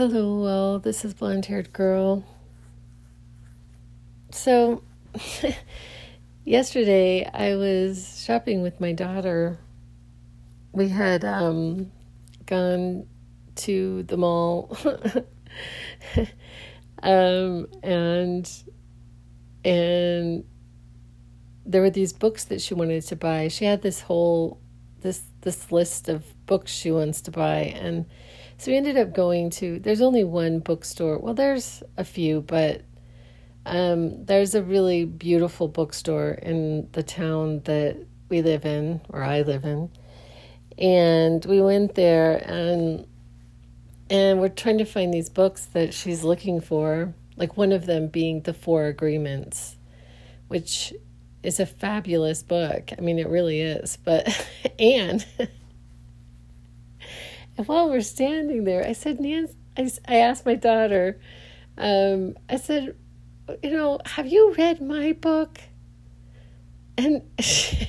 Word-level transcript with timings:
Hello, 0.00 0.40
well, 0.40 0.78
this 0.78 1.04
is 1.04 1.12
blonde 1.12 1.44
haired 1.44 1.74
girl. 1.74 2.24
So, 4.30 4.82
yesterday 6.46 7.26
I 7.26 7.54
was 7.56 8.24
shopping 8.24 8.62
with 8.62 8.80
my 8.80 8.92
daughter. 8.92 9.58
We 10.72 10.88
had 10.88 11.22
um, 11.22 11.92
gone 12.46 13.08
to 13.56 14.02
the 14.04 14.16
mall, 14.16 14.74
um, 17.02 17.66
and 17.82 18.50
and 19.66 20.44
there 21.66 21.82
were 21.82 21.90
these 21.90 22.14
books 22.14 22.46
that 22.46 22.62
she 22.62 22.72
wanted 22.72 23.02
to 23.02 23.16
buy. 23.16 23.48
She 23.48 23.66
had 23.66 23.82
this 23.82 24.00
whole 24.00 24.62
this 25.02 25.24
this 25.42 25.70
list 25.70 26.08
of 26.08 26.24
books 26.46 26.72
she 26.72 26.90
wants 26.90 27.20
to 27.20 27.30
buy, 27.30 27.74
and 27.76 28.06
so 28.60 28.70
we 28.70 28.76
ended 28.76 28.98
up 28.98 29.14
going 29.14 29.48
to, 29.48 29.78
there's 29.78 30.02
only 30.02 30.22
one 30.22 30.58
bookstore. 30.58 31.16
Well, 31.16 31.32
there's 31.32 31.82
a 31.96 32.04
few, 32.04 32.42
but 32.42 32.82
um, 33.64 34.26
there's 34.26 34.54
a 34.54 34.62
really 34.62 35.06
beautiful 35.06 35.66
bookstore 35.66 36.32
in 36.32 36.86
the 36.92 37.02
town 37.02 37.60
that 37.64 37.96
we 38.28 38.42
live 38.42 38.66
in, 38.66 39.00
or 39.08 39.22
I 39.22 39.40
live 39.40 39.64
in. 39.64 39.90
And 40.76 41.42
we 41.46 41.62
went 41.62 41.94
there 41.94 42.36
and 42.46 43.06
and 44.10 44.40
we're 44.40 44.50
trying 44.50 44.76
to 44.76 44.84
find 44.84 45.14
these 45.14 45.30
books 45.30 45.64
that 45.66 45.94
she's 45.94 46.22
looking 46.22 46.60
for, 46.60 47.14
like 47.36 47.56
one 47.56 47.72
of 47.72 47.86
them 47.86 48.08
being 48.08 48.42
The 48.42 48.52
Four 48.52 48.88
Agreements, 48.88 49.76
which 50.48 50.92
is 51.42 51.60
a 51.60 51.64
fabulous 51.64 52.42
book. 52.42 52.90
I 52.98 53.00
mean, 53.00 53.18
it 53.18 53.28
really 53.28 53.62
is. 53.62 53.96
But, 54.04 54.28
and 54.78 55.24
while 57.66 57.88
we're 57.88 58.00
standing 58.00 58.64
there, 58.64 58.86
I 58.86 58.92
said, 58.92 59.20
Nancy, 59.20 59.54
I, 59.76 59.90
I 60.06 60.16
asked 60.16 60.46
my 60.46 60.54
daughter, 60.54 61.20
um, 61.78 62.36
I 62.48 62.56
said, 62.56 62.96
you 63.62 63.70
know, 63.70 64.00
have 64.04 64.26
you 64.26 64.54
read 64.56 64.80
my 64.80 65.12
book? 65.12 65.58
And 66.98 67.22
she, 67.40 67.88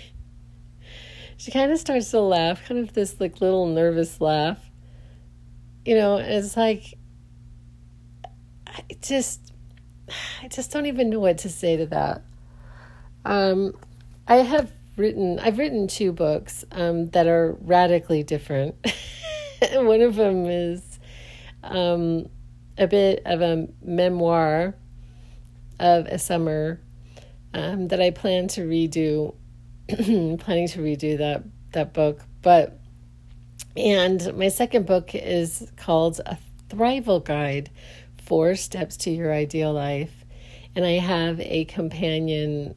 she 1.38 1.52
kind 1.52 1.72
of 1.72 1.80
starts 1.80 2.12
to 2.12 2.22
laugh, 2.22 2.66
kind 2.68 2.80
of 2.80 2.94
this 2.94 3.20
like 3.20 3.42
little 3.42 3.68
nervous 3.68 4.22
laugh. 4.22 4.60
You 5.86 5.96
know, 5.96 6.18
it's 6.18 6.56
like, 6.56 6.94
I 8.68 8.84
just, 9.02 9.52
I 10.42 10.48
just 10.48 10.72
don't 10.72 10.86
even 10.86 11.10
know 11.10 11.20
what 11.20 11.40
to 11.40 11.50
say 11.50 11.78
to 11.78 11.86
that. 11.88 12.24
Um, 13.26 13.74
I 14.28 14.38
have 14.38 14.72
written, 14.98 15.40
I've 15.40 15.58
written 15.58 15.88
two 15.88 16.12
books 16.12 16.64
um, 16.72 17.08
that 17.08 17.28
are 17.28 17.58
radically 17.62 18.24
different. 18.24 18.76
one 19.74 20.02
of 20.02 20.16
them 20.16 20.46
is 20.46 21.00
um, 21.64 22.30
a 22.78 22.88
bit 22.88 23.22
of 23.26 23.42
a 23.42 23.68
memoir 23.82 24.76
of 25.80 26.06
a 26.08 26.18
summer 26.18 26.80
um, 27.54 27.88
that 27.90 28.02
I 28.02 28.12
plan 28.12 28.48
to 28.50 28.62
redo. 28.62 29.36
planning 29.88 30.68
to 30.70 30.80
redo 30.80 31.18
that 31.18 31.44
that 31.74 31.94
book, 31.94 32.22
but 32.42 32.80
and 33.76 34.36
my 34.38 34.48
second 34.48 34.86
book 34.86 35.14
is 35.14 35.72
called 35.76 36.22
A 36.26 36.38
Thrival 36.70 37.24
Guide: 37.24 37.70
Four 38.24 38.56
Steps 38.56 38.98
to 38.98 39.12
Your 39.12 39.34
Ideal 39.34 39.74
Life, 39.74 40.26
and 40.76 40.86
I 40.86 40.94
have 40.94 41.40
a 41.40 41.66
companion 41.66 42.74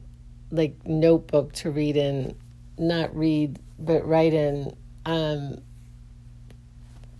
like 0.51 0.85
notebook 0.85 1.53
to 1.53 1.71
read 1.71 1.97
in, 1.97 2.35
not 2.77 3.15
read 3.15 3.59
but 3.79 4.05
write 4.05 4.33
in. 4.33 4.75
Um, 5.05 5.61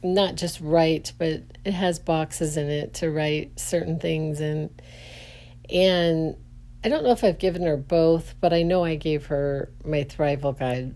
not 0.06 0.36
just 0.36 0.62
write, 0.62 1.14
but 1.18 1.42
it 1.66 1.74
has 1.74 2.00
boxes 2.00 2.58
in 2.58 2.70
it 2.70 2.94
to 2.96 3.10
write 3.10 3.60
certain 3.60 4.00
things 4.00 4.40
and 4.40 4.70
and 5.70 6.36
I 6.84 6.90
don't 6.90 7.04
know 7.04 7.12
if 7.12 7.24
I've 7.24 7.40
given 7.40 7.64
her 7.64 7.78
both, 7.78 8.36
but 8.40 8.54
I 8.54 8.62
know 8.62 8.84
I 8.84 8.96
gave 8.96 9.26
her 9.26 9.72
my 9.84 10.04
Thrival 10.04 10.58
Guide. 10.58 10.94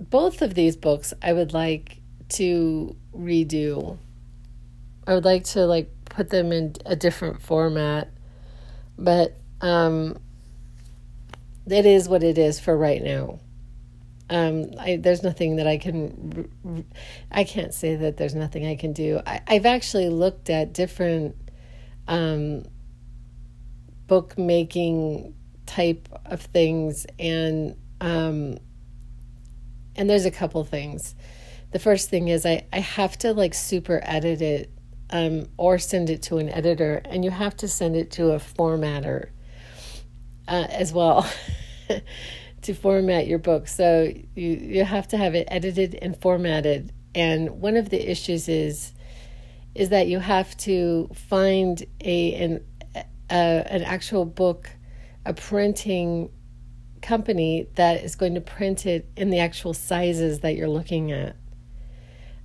Both 0.00 0.40
of 0.40 0.54
these 0.54 0.76
books 0.76 1.12
I 1.22 1.34
would 1.34 1.52
like 1.52 2.00
to 2.30 2.96
redo. 3.14 3.98
I 5.06 5.14
would 5.14 5.26
like 5.26 5.44
to 5.44 5.66
like 5.66 5.90
put 6.06 6.30
them 6.30 6.52
in 6.52 6.76
a 6.86 6.96
different 6.96 7.42
format, 7.42 8.08
but 8.96 9.36
um, 9.60 10.18
it 11.66 11.84
is 11.84 12.08
what 12.08 12.22
it 12.22 12.38
is 12.38 12.58
for 12.58 12.74
right 12.74 13.02
now. 13.02 13.40
Um, 14.30 14.72
I, 14.78 14.96
there's 14.96 15.22
nothing 15.22 15.56
that 15.56 15.66
I 15.66 15.78
can, 15.78 16.86
I 17.30 17.44
can't 17.44 17.72
say 17.72 17.96
that 17.96 18.18
there's 18.18 18.34
nothing 18.34 18.66
I 18.66 18.76
can 18.76 18.92
do. 18.92 19.20
I, 19.26 19.40
have 19.46 19.64
actually 19.64 20.10
looked 20.10 20.50
at 20.50 20.74
different 20.74 21.34
um, 22.06 22.64
bookmaking 24.06 25.34
type 25.66 26.08
of 26.26 26.42
things, 26.42 27.06
and 27.18 27.76
um, 28.00 28.58
and 29.96 30.08
there's 30.10 30.26
a 30.26 30.30
couple 30.30 30.64
things. 30.64 31.14
The 31.70 31.78
first 31.78 32.08
thing 32.10 32.28
is 32.28 32.46
I, 32.46 32.66
I 32.72 32.80
have 32.80 33.16
to 33.18 33.32
like 33.32 33.54
super 33.54 34.00
edit 34.02 34.40
it 34.40 34.70
um, 35.10 35.46
or 35.56 35.78
send 35.78 36.10
it 36.10 36.22
to 36.24 36.38
an 36.38 36.48
editor, 36.48 37.00
and 37.04 37.24
you 37.24 37.30
have 37.30 37.56
to 37.58 37.68
send 37.68 37.96
it 37.96 38.10
to 38.12 38.32
a 38.32 38.38
formatter 38.38 39.30
uh, 40.48 40.66
as 40.70 40.92
well. 40.92 41.30
to 42.62 42.74
format 42.74 43.26
your 43.26 43.38
book. 43.38 43.68
So 43.68 44.12
you 44.34 44.50
you 44.50 44.84
have 44.84 45.08
to 45.08 45.16
have 45.16 45.34
it 45.34 45.48
edited 45.50 45.98
and 46.00 46.16
formatted. 46.20 46.92
And 47.14 47.60
one 47.60 47.76
of 47.76 47.90
the 47.90 48.10
issues 48.10 48.48
is 48.48 48.92
is 49.74 49.90
that 49.90 50.08
you 50.08 50.18
have 50.18 50.56
to 50.58 51.08
find 51.14 51.84
a 52.00 52.34
an 52.34 52.64
a, 53.30 53.34
an 53.70 53.82
actual 53.82 54.24
book, 54.24 54.70
a 55.24 55.34
printing 55.34 56.30
company 57.02 57.68
that 57.74 58.02
is 58.02 58.16
going 58.16 58.34
to 58.34 58.40
print 58.40 58.86
it 58.86 59.08
in 59.16 59.30
the 59.30 59.38
actual 59.38 59.74
sizes 59.74 60.40
that 60.40 60.56
you're 60.56 60.68
looking 60.68 61.12
at. 61.12 61.36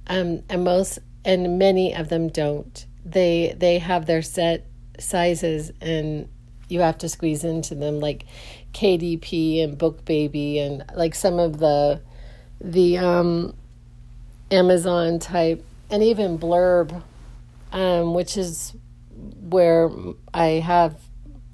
Um, 0.07 0.43
and 0.49 0.63
most 0.63 0.99
and 1.25 1.57
many 1.57 1.95
of 1.95 2.09
them 2.09 2.27
don't. 2.27 2.85
They 3.05 3.55
they 3.57 3.79
have 3.79 4.05
their 4.05 4.21
set 4.21 4.67
sizes 4.99 5.71
and 5.81 6.29
you 6.69 6.81
have 6.81 6.97
to 6.99 7.09
squeeze 7.09 7.43
into 7.43 7.75
them 7.75 7.99
like 7.99 8.25
KDP 8.73 9.63
and 9.63 9.77
BookBaby 9.77 10.59
and 10.59 10.83
like 10.95 11.15
some 11.15 11.39
of 11.39 11.59
the 11.59 12.01
the 12.59 12.97
um, 12.97 13.55
Amazon 14.51 15.19
type 15.19 15.63
and 15.89 16.01
even 16.01 16.39
Blurb, 16.39 17.03
um, 17.71 18.13
which 18.13 18.37
is 18.37 18.75
where 19.41 19.89
I 20.33 20.45
have 20.45 20.99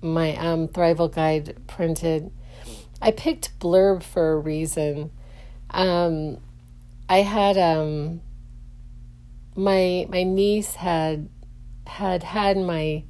my 0.01 0.35
um, 0.37 0.67
Thrival 0.67 1.13
Guide 1.13 1.57
printed. 1.67 2.31
I 3.01 3.11
picked 3.11 3.57
Blurb 3.59 4.03
for 4.03 4.33
a 4.33 4.37
reason. 4.37 5.11
Um, 5.71 6.37
I 7.07 7.17
had 7.21 7.57
um, 7.57 8.21
my 9.55 10.05
my 10.09 10.23
niece 10.23 10.75
had 10.75 11.29
had 11.87 12.23
had 12.23 12.57
my 12.57 13.03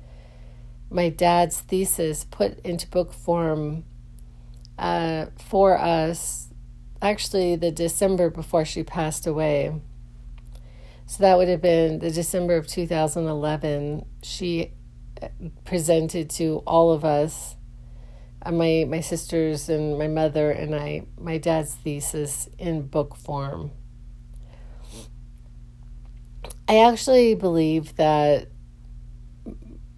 my 0.90 1.10
dad's 1.10 1.60
thesis 1.62 2.24
put 2.24 2.60
into 2.66 2.88
book 2.88 3.14
form 3.14 3.84
uh, 4.80 5.26
for 5.38 5.78
us 5.78 6.48
actually 7.02 7.56
the 7.56 7.72
December 7.72 8.30
before 8.30 8.66
she 8.66 8.82
passed 8.84 9.28
away. 9.28 9.80
So 11.06 11.24
that 11.24 11.38
would 11.38 11.48
have 11.48 11.62
been 11.62 12.00
the 12.00 12.12
December 12.12 12.56
of 12.56 12.68
2011. 12.68 14.06
She 14.24 14.74
uh, 15.22 15.28
presented 15.66 16.30
to 16.32 16.62
all 16.66 16.92
of 16.92 17.04
us, 17.04 17.56
uh, 18.44 18.52
my 18.52 18.86
my 18.88 19.02
sisters 19.02 19.70
and 19.70 19.98
my 19.98 20.08
mother 20.08 20.52
and 20.52 20.74
I, 20.74 21.08
my 21.20 21.38
dad's 21.38 21.74
thesis 21.76 22.48
in 22.58 22.88
book 22.88 23.16
form. 23.16 23.72
I 26.68 26.78
actually 26.78 27.34
believe 27.34 27.96
that 27.96 28.48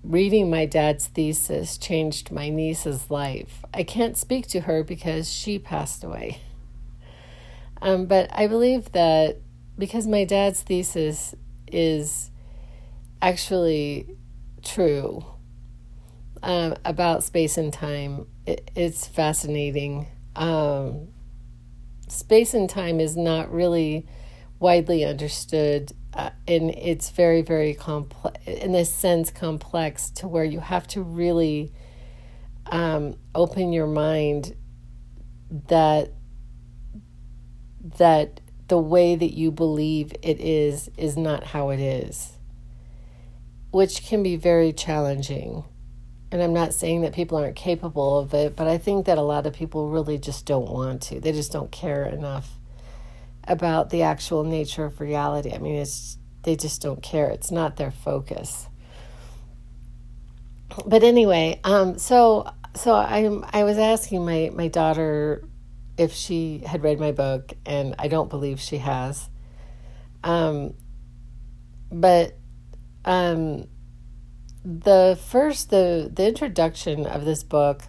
reading 0.03 0.50
my 0.50 0.65
dad's 0.65 1.07
thesis 1.07 1.77
changed 1.77 2.31
my 2.31 2.50
niece's 2.50 3.09
life. 3.12 3.63
I 3.74 3.83
can't 3.83 4.18
speak 4.18 4.48
to 4.48 4.62
her 4.62 4.83
because 4.83 5.31
she 5.31 5.59
passed 5.59 6.03
away. 6.03 6.42
Um, 7.81 8.06
but 8.06 8.30
I 8.33 8.48
believe 8.48 8.92
that 8.92 9.38
because 9.77 10.07
my 10.07 10.24
dad's 10.24 10.62
thesis 10.62 11.33
is 11.71 12.30
actually 13.21 14.18
true 14.63 15.25
um, 16.44 16.75
about 16.86 17.24
space 17.24 17.57
and 17.57 17.71
time, 17.71 18.27
it, 18.45 18.71
it's 18.75 19.07
fascinating. 19.07 20.07
Um, 20.36 21.09
space 22.07 22.53
and 22.53 22.69
time 22.69 23.00
is 23.00 23.15
not 23.15 23.51
really 23.51 24.07
widely 24.59 25.03
understood 25.03 25.92
uh, 26.13 26.30
and 26.48 26.72
it's 26.72 27.10
very 27.10 27.42
very 27.42 27.74
complex 27.74 28.38
in 28.46 28.72
this 28.72 28.94
sense 28.94 29.31
complex 29.31 30.10
to 30.10 30.28
where 30.28 30.44
you 30.44 30.60
have 30.60 30.88
to 30.88 31.02
really 31.02 31.72
um, 32.68 33.16
open 33.36 33.74
your 33.74 33.88
mind 33.88 34.56
that 35.68 36.13
that 37.98 38.40
the 38.68 38.78
way 38.78 39.16
that 39.16 39.34
you 39.34 39.52
believe 39.52 40.13
it 40.22 40.40
is 40.40 40.90
is 40.98 41.18
not 41.18 41.44
how 41.44 41.69
it 41.69 41.80
is 41.80 42.38
which 43.72 44.06
can 44.06 44.22
be 44.22 44.36
very 44.36 44.74
challenging. 44.74 45.63
And 46.31 46.42
I'm 46.42 46.54
not 46.54 46.74
saying 46.74 47.02
that 47.02 47.13
people 47.13 47.38
aren't 47.38 47.56
capable 47.56 48.19
of 48.19 48.34
it, 48.34 48.56
but 48.56 48.68
I 48.68 48.78
think 48.78 49.06
that 49.06 49.18
a 49.18 49.22
lot 49.22 49.46
of 49.46 49.54
people 49.54 49.90
really 49.90 50.18
just 50.18 50.46
don't 50.46 50.69
want 50.69 51.02
to. 51.04 51.19
They 51.19 51.31
just 51.31 51.52
don't 51.52 51.72
care 51.72 52.06
enough 52.06 52.58
about 53.51 53.89
the 53.89 54.03
actual 54.03 54.44
nature 54.44 54.86
of 54.86 55.00
reality. 55.01 55.53
I 55.53 55.57
mean, 55.57 55.75
it's 55.75 56.18
they 56.44 56.56
just 56.56 56.81
don't 56.81 57.03
care. 57.03 57.30
It's 57.30 57.51
not 57.51 57.75
their 57.75 57.92
focus. 57.92 58.68
But 60.86 61.03
anyway, 61.03 61.59
um, 61.63 61.98
so 61.98 62.50
so 62.75 62.95
I 62.95 63.30
I 63.51 63.63
was 63.65 63.77
asking 63.77 64.25
my 64.25 64.51
my 64.53 64.69
daughter 64.69 65.44
if 65.98 66.13
she 66.13 66.63
had 66.65 66.81
read 66.81 67.00
my 67.00 67.12
book, 67.12 67.53
and 67.65 67.94
I 68.00 68.07
don't 68.07 68.30
believe 68.30 68.59
she 68.59 68.77
has. 68.77 69.30
Um, 70.24 70.74
but 71.92 72.38
um, 73.03 73.68
the 74.63 75.19
first 75.27 75.69
the 75.69 76.09
the 76.12 76.25
introduction 76.25 77.06
of 77.06 77.25
this 77.25 77.44
book 77.44 77.83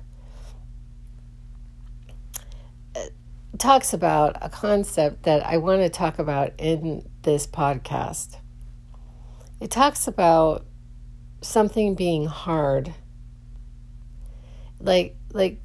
talks 3.59 3.93
about 3.93 4.37
a 4.41 4.49
concept 4.49 5.25
that 5.25 5.45
I 5.45 5.59
want 5.59 5.83
to 5.83 5.91
talk 5.91 6.19
about 6.19 6.53
in 6.59 7.09
this 7.23 7.47
podcast. 7.47 8.37
It 9.61 9.71
talks 9.71 10.09
about 10.09 10.65
something 11.43 11.95
being 11.95 12.27
hard. 12.27 12.95
Like 14.81 15.17
like 15.33 15.65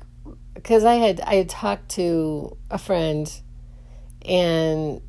because 0.54 0.84
I 0.84 0.96
had 0.96 1.22
I 1.22 1.36
had 1.36 1.50
talked 1.50 1.90
to 1.92 2.58
a 2.70 2.78
friend 2.78 3.32
and 4.24 5.02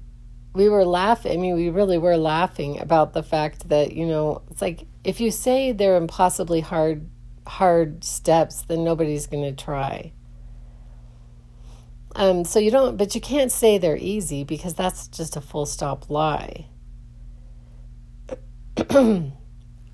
we 0.54 0.68
were 0.68 0.84
laughing. 0.84 1.32
I 1.32 1.36
mean, 1.36 1.54
we 1.54 1.70
really 1.70 1.98
were 1.98 2.16
laughing 2.16 2.80
about 2.80 3.12
the 3.12 3.22
fact 3.22 3.68
that, 3.68 3.92
you 3.92 4.06
know, 4.06 4.42
it's 4.50 4.62
like 4.62 4.86
if 5.04 5.20
you 5.20 5.30
say 5.30 5.72
they're 5.72 5.96
impossibly 5.96 6.60
hard 6.60 7.08
hard 7.46 8.04
steps, 8.04 8.62
then 8.62 8.84
nobody's 8.84 9.26
going 9.26 9.44
to 9.44 9.64
try. 9.64 10.12
Um, 12.18 12.44
so 12.44 12.58
you 12.58 12.72
don't, 12.72 12.96
but 12.96 13.14
you 13.14 13.20
can't 13.20 13.52
say 13.52 13.78
they're 13.78 13.96
easy 13.96 14.42
because 14.42 14.74
that's 14.74 15.06
just 15.06 15.36
a 15.36 15.40
full 15.40 15.66
stop 15.66 16.10
lie. 16.10 16.66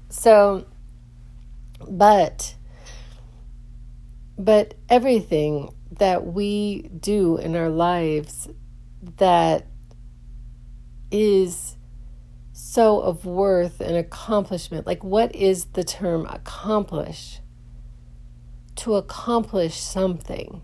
so, 0.09 0.65
but, 1.87 2.55
but 4.39 4.73
everything 4.89 5.75
that 5.91 6.25
we 6.25 6.89
do 6.99 7.37
in 7.37 7.55
our 7.55 7.69
lives 7.69 8.49
that 9.19 9.67
is 11.11 11.77
so 12.55 13.01
of 13.01 13.27
worth 13.27 13.83
and 13.83 13.97
accomplishment. 13.99 14.87
Like, 14.87 15.05
what 15.05 15.35
is 15.37 15.67
the 15.67 15.85
term 15.85 16.25
accomplish? 16.31 17.41
To 18.77 18.95
accomplish 18.95 19.75
something. 19.75 20.63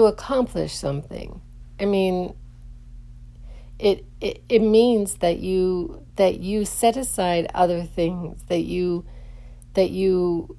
To 0.00 0.06
accomplish 0.06 0.72
something. 0.72 1.42
I 1.78 1.84
mean, 1.84 2.34
it, 3.78 4.06
it 4.22 4.42
it 4.48 4.60
means 4.60 5.16
that 5.16 5.40
you 5.40 6.06
that 6.16 6.40
you 6.40 6.64
set 6.64 6.96
aside 6.96 7.50
other 7.52 7.82
things 7.82 8.42
that 8.44 8.62
you 8.62 9.04
that 9.74 9.90
you 9.90 10.56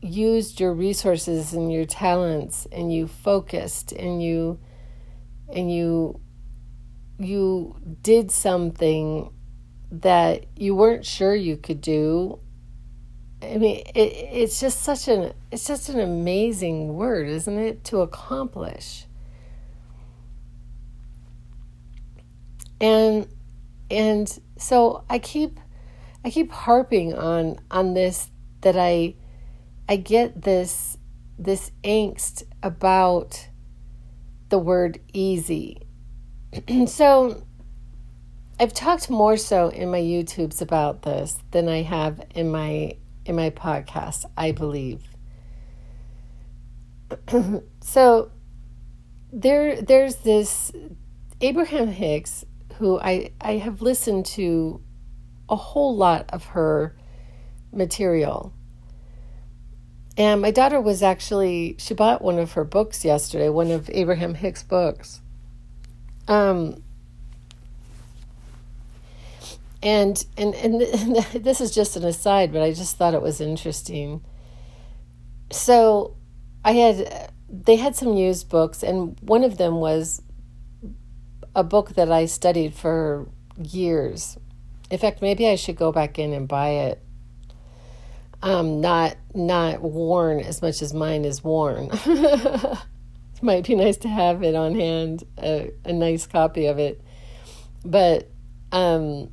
used 0.00 0.60
your 0.60 0.72
resources 0.72 1.52
and 1.52 1.70
your 1.70 1.84
talents 1.84 2.66
and 2.72 2.90
you 2.90 3.06
focused 3.06 3.92
and 3.92 4.22
you 4.22 4.58
and 5.52 5.70
you 5.70 6.18
you 7.18 7.76
did 8.00 8.30
something 8.30 9.30
that 9.92 10.46
you 10.56 10.74
weren't 10.74 11.04
sure 11.04 11.34
you 11.34 11.58
could 11.58 11.82
do 11.82 12.38
i 13.42 13.56
mean 13.56 13.82
it, 13.94 14.12
it's 14.32 14.60
just 14.60 14.82
such 14.82 15.08
an 15.08 15.32
it's 15.50 15.66
just 15.66 15.88
an 15.88 16.00
amazing 16.00 16.94
word 16.94 17.28
isn't 17.28 17.58
it 17.58 17.82
to 17.84 18.00
accomplish 18.00 19.06
and 22.80 23.26
and 23.90 24.38
so 24.56 25.04
i 25.08 25.18
keep 25.18 25.58
i 26.24 26.30
keep 26.30 26.50
harping 26.50 27.14
on 27.14 27.58
on 27.70 27.94
this 27.94 28.30
that 28.60 28.76
i 28.76 29.14
i 29.88 29.96
get 29.96 30.42
this 30.42 30.98
this 31.40 31.72
angst 31.82 32.42
about 32.62 33.48
the 34.50 34.58
word 34.58 35.00
easy. 35.12 35.78
so 36.86 37.42
I've 38.58 38.74
talked 38.74 39.08
more 39.08 39.38
so 39.38 39.68
in 39.68 39.90
my 39.90 40.00
YouTubes 40.00 40.60
about 40.60 41.02
this 41.02 41.38
than 41.50 41.68
I 41.68 41.82
have 41.82 42.22
in 42.34 42.50
my 42.50 42.96
in 43.24 43.36
my 43.36 43.50
podcast, 43.50 44.24
I 44.36 44.52
believe. 44.52 45.02
so 47.80 48.30
there 49.32 49.80
there's 49.80 50.16
this 50.16 50.72
Abraham 51.40 51.88
Hicks 51.88 52.44
who 52.78 53.00
I 53.00 53.32
I 53.40 53.52
have 53.58 53.82
listened 53.82 54.26
to 54.26 54.80
a 55.48 55.56
whole 55.56 55.96
lot 55.96 56.30
of 56.32 56.44
her 56.46 56.96
material 57.72 58.52
and 60.20 60.42
my 60.42 60.50
daughter 60.50 60.78
was 60.80 61.02
actually, 61.02 61.76
she 61.78 61.94
bought 61.94 62.20
one 62.20 62.38
of 62.38 62.52
her 62.52 62.64
books 62.64 63.06
yesterday, 63.06 63.48
one 63.48 63.70
of 63.70 63.88
Abraham 63.90 64.34
Hicks' 64.34 64.62
books. 64.62 65.22
Um, 66.28 66.82
and, 69.82 70.24
and, 70.36 70.54
and, 70.54 70.80
this 71.44 71.60
is 71.60 71.74
just 71.74 71.96
an 71.96 72.04
aside, 72.04 72.52
but 72.52 72.62
I 72.62 72.72
just 72.72 72.96
thought 72.96 73.14
it 73.14 73.22
was 73.22 73.40
interesting. 73.40 74.24
So 75.50 76.16
I 76.64 76.72
had, 76.72 77.32
they 77.48 77.76
had 77.76 77.96
some 77.96 78.14
used 78.14 78.48
books, 78.48 78.82
and 78.82 79.18
one 79.20 79.44
of 79.44 79.58
them 79.58 79.76
was 79.76 80.22
a 81.54 81.64
book 81.64 81.94
that 81.94 82.10
I 82.12 82.26
studied 82.26 82.74
for 82.74 83.28
years. 83.56 84.38
In 84.90 84.98
fact, 84.98 85.22
maybe 85.22 85.48
I 85.48 85.56
should 85.56 85.76
go 85.76 85.92
back 85.92 86.18
in 86.18 86.32
and 86.32 86.46
buy 86.46 86.68
it 86.70 87.02
um, 88.42 88.80
not 88.80 89.16
not 89.34 89.82
worn 89.82 90.40
as 90.40 90.62
much 90.62 90.82
as 90.82 90.94
mine 90.94 91.24
is 91.24 91.44
worn. 91.44 91.90
it 92.06 92.78
might 93.42 93.66
be 93.66 93.74
nice 93.74 93.98
to 93.98 94.08
have 94.08 94.42
it 94.42 94.54
on 94.54 94.74
hand, 94.74 95.24
a, 95.38 95.72
a 95.84 95.92
nice 95.92 96.26
copy 96.26 96.66
of 96.66 96.78
it. 96.78 97.00
But 97.84 98.30
um, 98.72 99.30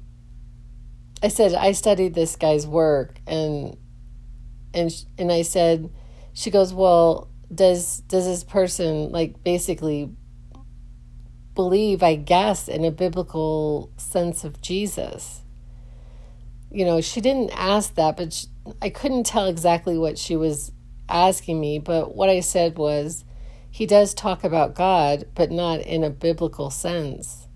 I 1.22 1.30
said 1.30 1.54
I 1.54 1.72
studied 1.72 2.14
this 2.14 2.36
guy's 2.36 2.68
work, 2.68 3.20
and 3.26 3.78
and 4.74 4.92
and 5.18 5.32
I 5.32 5.42
said, 5.42 5.90
she 6.34 6.52
goes, 6.52 6.74
well, 6.74 7.30
does 7.54 8.02
does 8.02 8.26
this 8.26 8.44
person 8.44 9.12
like 9.12 9.44
basically 9.44 10.12
believe, 11.56 12.04
I 12.04 12.16
guess, 12.16 12.68
in 12.68 12.86
a 12.86 12.92
biblical 12.92 13.92
sense 13.98 14.44
of 14.44 14.62
Jesus? 14.62 15.42
You 16.70 16.86
know, 16.86 17.02
she 17.02 17.22
didn't 17.22 17.52
ask 17.52 17.96
that, 17.96 18.18
but. 18.18 18.34
She, 18.34 18.48
I 18.82 18.90
couldn't 18.90 19.26
tell 19.26 19.48
exactly 19.48 19.98
what 19.98 20.18
she 20.18 20.36
was 20.36 20.72
asking 21.10 21.60
me, 21.60 21.80
but 21.80 22.16
what 22.16 22.30
I 22.30 22.42
said 22.42 22.78
was, 22.78 23.24
he 23.70 23.86
does 23.86 24.14
talk 24.14 24.44
about 24.44 24.76
God, 24.76 25.26
but 25.36 25.52
not 25.52 25.82
in 25.82 26.04
a 26.04 26.10
biblical 26.10 26.70
sense. 26.70 27.48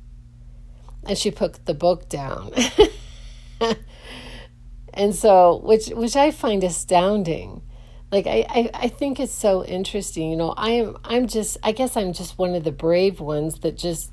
And 1.06 1.18
she 1.18 1.32
put 1.32 1.66
the 1.66 1.74
book 1.74 2.08
down. 2.10 2.54
and 4.94 5.16
so, 5.16 5.62
which 5.64 5.88
which 5.90 6.16
I 6.16 6.32
find 6.32 6.64
astounding. 6.64 7.62
Like 8.12 8.28
I, 8.28 8.46
I, 8.50 8.70
I 8.74 8.88
think 8.90 9.20
it's 9.20 9.34
so 9.34 9.64
interesting. 9.64 10.30
You 10.30 10.38
know, 10.38 10.54
I 10.58 10.72
am 10.72 10.98
I'm 11.04 11.28
just 11.28 11.58
I 11.64 11.72
guess 11.72 11.96
I'm 11.96 12.14
just 12.14 12.38
one 12.38 12.56
of 12.56 12.64
the 12.64 12.72
brave 12.72 13.20
ones 13.20 13.60
that 13.60 13.78
just 13.78 14.12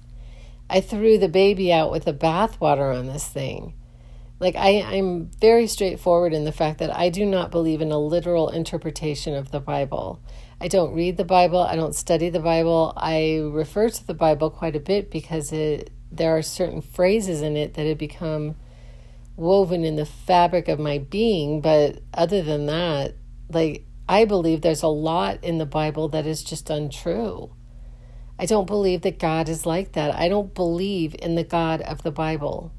I 0.71 0.81
threw 0.81 1.19
the 1.19 1.29
baby 1.29 1.73
out 1.73 1.91
with 1.91 2.05
the 2.05 2.13
bathwater 2.13 2.97
on 2.97 3.07
this 3.07 3.27
thing. 3.27 3.75
Like, 4.41 4.55
I, 4.55 4.83
I'm 4.83 5.31
very 5.41 5.67
straightforward 5.67 6.33
in 6.33 6.45
the 6.45 6.53
fact 6.53 6.79
that 6.79 6.95
I 6.95 7.09
do 7.09 7.27
not 7.27 7.51
believe 7.51 7.81
in 7.81 7.91
a 7.91 7.99
literal 7.99 8.51
interpretation 8.51 9.35
of 9.35 9.51
the 9.51 9.61
Bible. 9.61 10.23
I 10.61 10.69
don't 10.69 10.95
read 10.95 11.17
the 11.17 11.25
Bible, 11.25 11.61
I 11.61 11.75
don't 11.75 11.95
study 11.95 12.31
the 12.31 12.41
Bible. 12.41 12.93
I 12.97 13.41
refer 13.43 13.89
to 13.89 14.07
the 14.07 14.15
Bible 14.15 14.51
quite 14.51 14.77
a 14.77 14.81
bit 14.81 15.11
because 15.11 15.53
it, 15.53 15.91
there 16.13 16.37
are 16.37 16.43
certain 16.43 16.83
phrases 16.83 17.43
in 17.43 17.57
it 17.57 17.75
that 17.75 17.87
have 17.87 17.99
become 17.99 18.55
woven 19.39 19.85
in 19.85 19.97
the 19.97 20.05
fabric 20.05 20.69
of 20.69 20.79
my 20.79 20.99
being. 20.99 21.61
But 21.61 22.01
other 22.13 22.43
than 22.43 22.67
that, 22.67 23.15
like, 23.49 23.87
I 24.09 24.25
believe 24.25 24.61
there's 24.61 24.83
a 24.83 24.89
lot 24.89 25.43
in 25.43 25.59
the 25.59 25.67
Bible 25.67 26.09
that 26.09 26.27
is 26.27 26.43
just 26.43 26.69
untrue. 26.71 27.55
I 28.39 28.47
don't 28.47 28.67
believe 28.67 29.03
that 29.03 29.19
God 29.19 29.49
is 29.49 29.67
like 29.67 29.93
that. 29.93 30.15
I 30.15 30.29
don't 30.29 30.55
believe 30.55 31.15
in 31.19 31.35
the 31.35 31.45
God 31.45 31.81
of 31.83 32.03
the 32.03 32.13
Bible. 32.13 32.73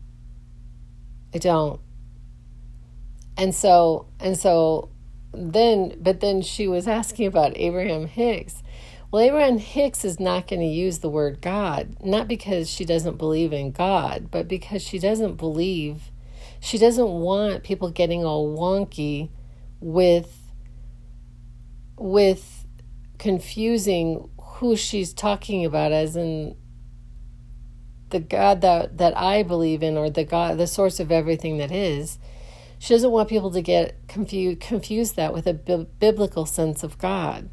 I 1.34 1.38
don't. 1.38 1.80
And 3.38 3.54
so, 3.54 4.08
and 4.20 4.38
so 4.38 4.90
then, 5.34 5.96
but 6.02 6.20
then 6.20 6.42
she 6.42 6.68
was 6.68 6.88
asking 6.88 7.28
about 7.28 7.58
Abraham 7.58 8.08
Hicks. 8.08 8.64
Well, 9.12 9.24
Abraham 9.24 9.58
Hicks 9.58 10.06
is 10.06 10.20
not 10.20 10.48
going 10.48 10.62
to 10.62 10.68
use 10.68 11.00
the 11.00 11.10
word 11.10 11.42
God, 11.42 11.98
not 12.04 12.28
because 12.28 12.70
she 12.70 12.86
doesn't 12.86 13.18
believe 13.18 13.52
in 13.52 13.72
God, 13.72 14.30
but 14.30 14.48
because 14.48 14.82
she 14.82 15.00
doesn't 15.00 15.36
believe, 15.36 16.12
she 16.60 16.78
doesn't 16.78 17.08
want 17.08 17.64
people 17.64 17.90
getting 17.90 18.26
all 18.26 18.56
wonky 18.58 19.30
with 19.80 20.36
with 21.98 22.66
confusing 23.18 24.30
who 24.42 24.76
she's 24.76 25.14
talking 25.14 25.66
about 25.66 25.92
as 25.92 26.16
in 26.16 26.56
the 28.10 28.20
God 28.20 28.62
that 28.62 28.98
that 28.98 29.16
I 29.18 29.44
believe 29.44 29.84
in 29.84 29.98
or 29.98 30.10
the 30.10 30.24
God 30.24 30.58
the 30.58 30.68
source 30.68 31.00
of 31.00 31.12
everything 31.12 31.58
that 31.58 31.72
is. 31.72 32.20
She 32.78 32.94
doesn't 32.94 33.12
want 33.12 33.30
people 33.30 33.52
to 33.52 33.62
get 33.62 34.08
confused 34.08 34.62
confuse 34.62 35.14
that 35.14 35.34
with 35.34 35.48
a 35.48 35.54
bi- 35.54 35.86
biblical 36.00 36.46
sense 36.46 36.84
of 36.84 36.98
God. 36.98 37.50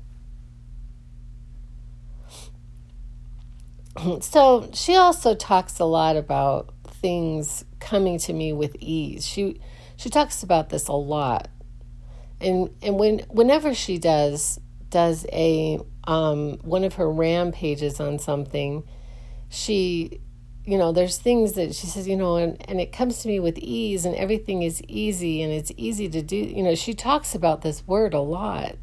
so 4.20 4.70
she 4.72 4.94
also 4.94 5.34
talks 5.34 5.78
a 5.80 5.84
lot 5.84 6.16
about 6.16 6.72
things 6.86 7.64
coming 7.86 8.18
to 8.18 8.32
me 8.32 8.52
with 8.52 8.76
ease. 8.80 9.26
She 9.26 9.60
she 9.96 10.10
talks 10.10 10.42
about 10.42 10.68
this 10.68 10.88
a 10.88 10.92
lot. 10.92 11.48
And 12.40 12.70
and 12.82 12.98
when 12.98 13.20
whenever 13.30 13.72
she 13.74 13.98
does 13.98 14.60
does 14.90 15.24
a 15.32 15.78
um, 16.04 16.58
one 16.58 16.84
of 16.84 16.94
her 16.94 17.10
rampages 17.10 18.00
on 18.00 18.18
something, 18.18 18.84
she 19.48 20.20
you 20.66 20.76
know, 20.78 20.90
there's 20.90 21.16
things 21.16 21.52
that 21.52 21.76
she 21.76 21.86
says, 21.86 22.08
you 22.08 22.16
know, 22.16 22.36
and, 22.36 22.60
and 22.68 22.80
it 22.80 22.92
comes 22.92 23.22
to 23.22 23.28
me 23.28 23.38
with 23.38 23.56
ease 23.58 24.04
and 24.04 24.16
everything 24.16 24.64
is 24.64 24.82
easy 24.88 25.40
and 25.40 25.52
it's 25.52 25.70
easy 25.76 26.08
to 26.08 26.20
do. 26.22 26.36
You 26.36 26.64
know, 26.64 26.74
she 26.74 26.92
talks 26.92 27.36
about 27.36 27.62
this 27.62 27.86
word 27.86 28.14
a 28.14 28.20
lot. 28.20 28.74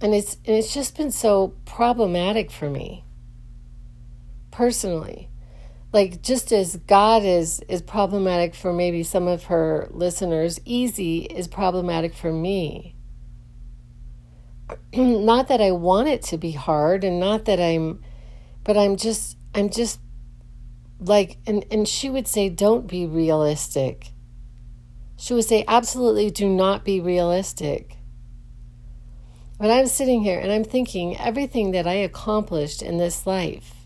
And 0.00 0.14
it's 0.14 0.34
and 0.44 0.54
it's 0.54 0.74
just 0.74 0.96
been 0.96 1.10
so 1.10 1.54
problematic 1.64 2.50
for 2.50 2.68
me 2.70 3.04
personally. 4.50 5.28
Like 5.92 6.20
just 6.20 6.52
as 6.52 6.76
God 6.76 7.24
is 7.24 7.60
is 7.68 7.80
problematic 7.80 8.54
for 8.54 8.72
maybe 8.72 9.02
some 9.02 9.26
of 9.26 9.44
her 9.44 9.88
listeners, 9.90 10.60
easy 10.64 11.20
is 11.20 11.48
problematic 11.48 12.14
for 12.14 12.30
me. 12.30 12.94
not 14.94 15.48
that 15.48 15.62
I 15.62 15.70
want 15.72 16.08
it 16.08 16.22
to 16.24 16.36
be 16.36 16.52
hard 16.52 17.04
and 17.04 17.18
not 17.18 17.46
that 17.46 17.58
I'm 17.58 18.02
but 18.64 18.76
I'm 18.76 18.96
just 18.96 19.38
I'm 19.54 19.70
just 19.70 19.98
like 21.00 21.38
and 21.46 21.64
and 21.70 21.88
she 21.88 22.10
would 22.10 22.28
say 22.28 22.50
don't 22.50 22.86
be 22.86 23.06
realistic. 23.06 24.12
She 25.16 25.32
would 25.32 25.46
say 25.46 25.64
absolutely 25.66 26.30
do 26.30 26.50
not 26.50 26.84
be 26.84 27.00
realistic. 27.00 27.96
But 29.58 29.70
I'm 29.70 29.86
sitting 29.86 30.22
here 30.22 30.38
and 30.38 30.52
I'm 30.52 30.64
thinking 30.64 31.16
everything 31.16 31.70
that 31.70 31.86
I 31.86 31.94
accomplished 31.94 32.82
in 32.82 32.98
this 32.98 33.26
life 33.26 33.77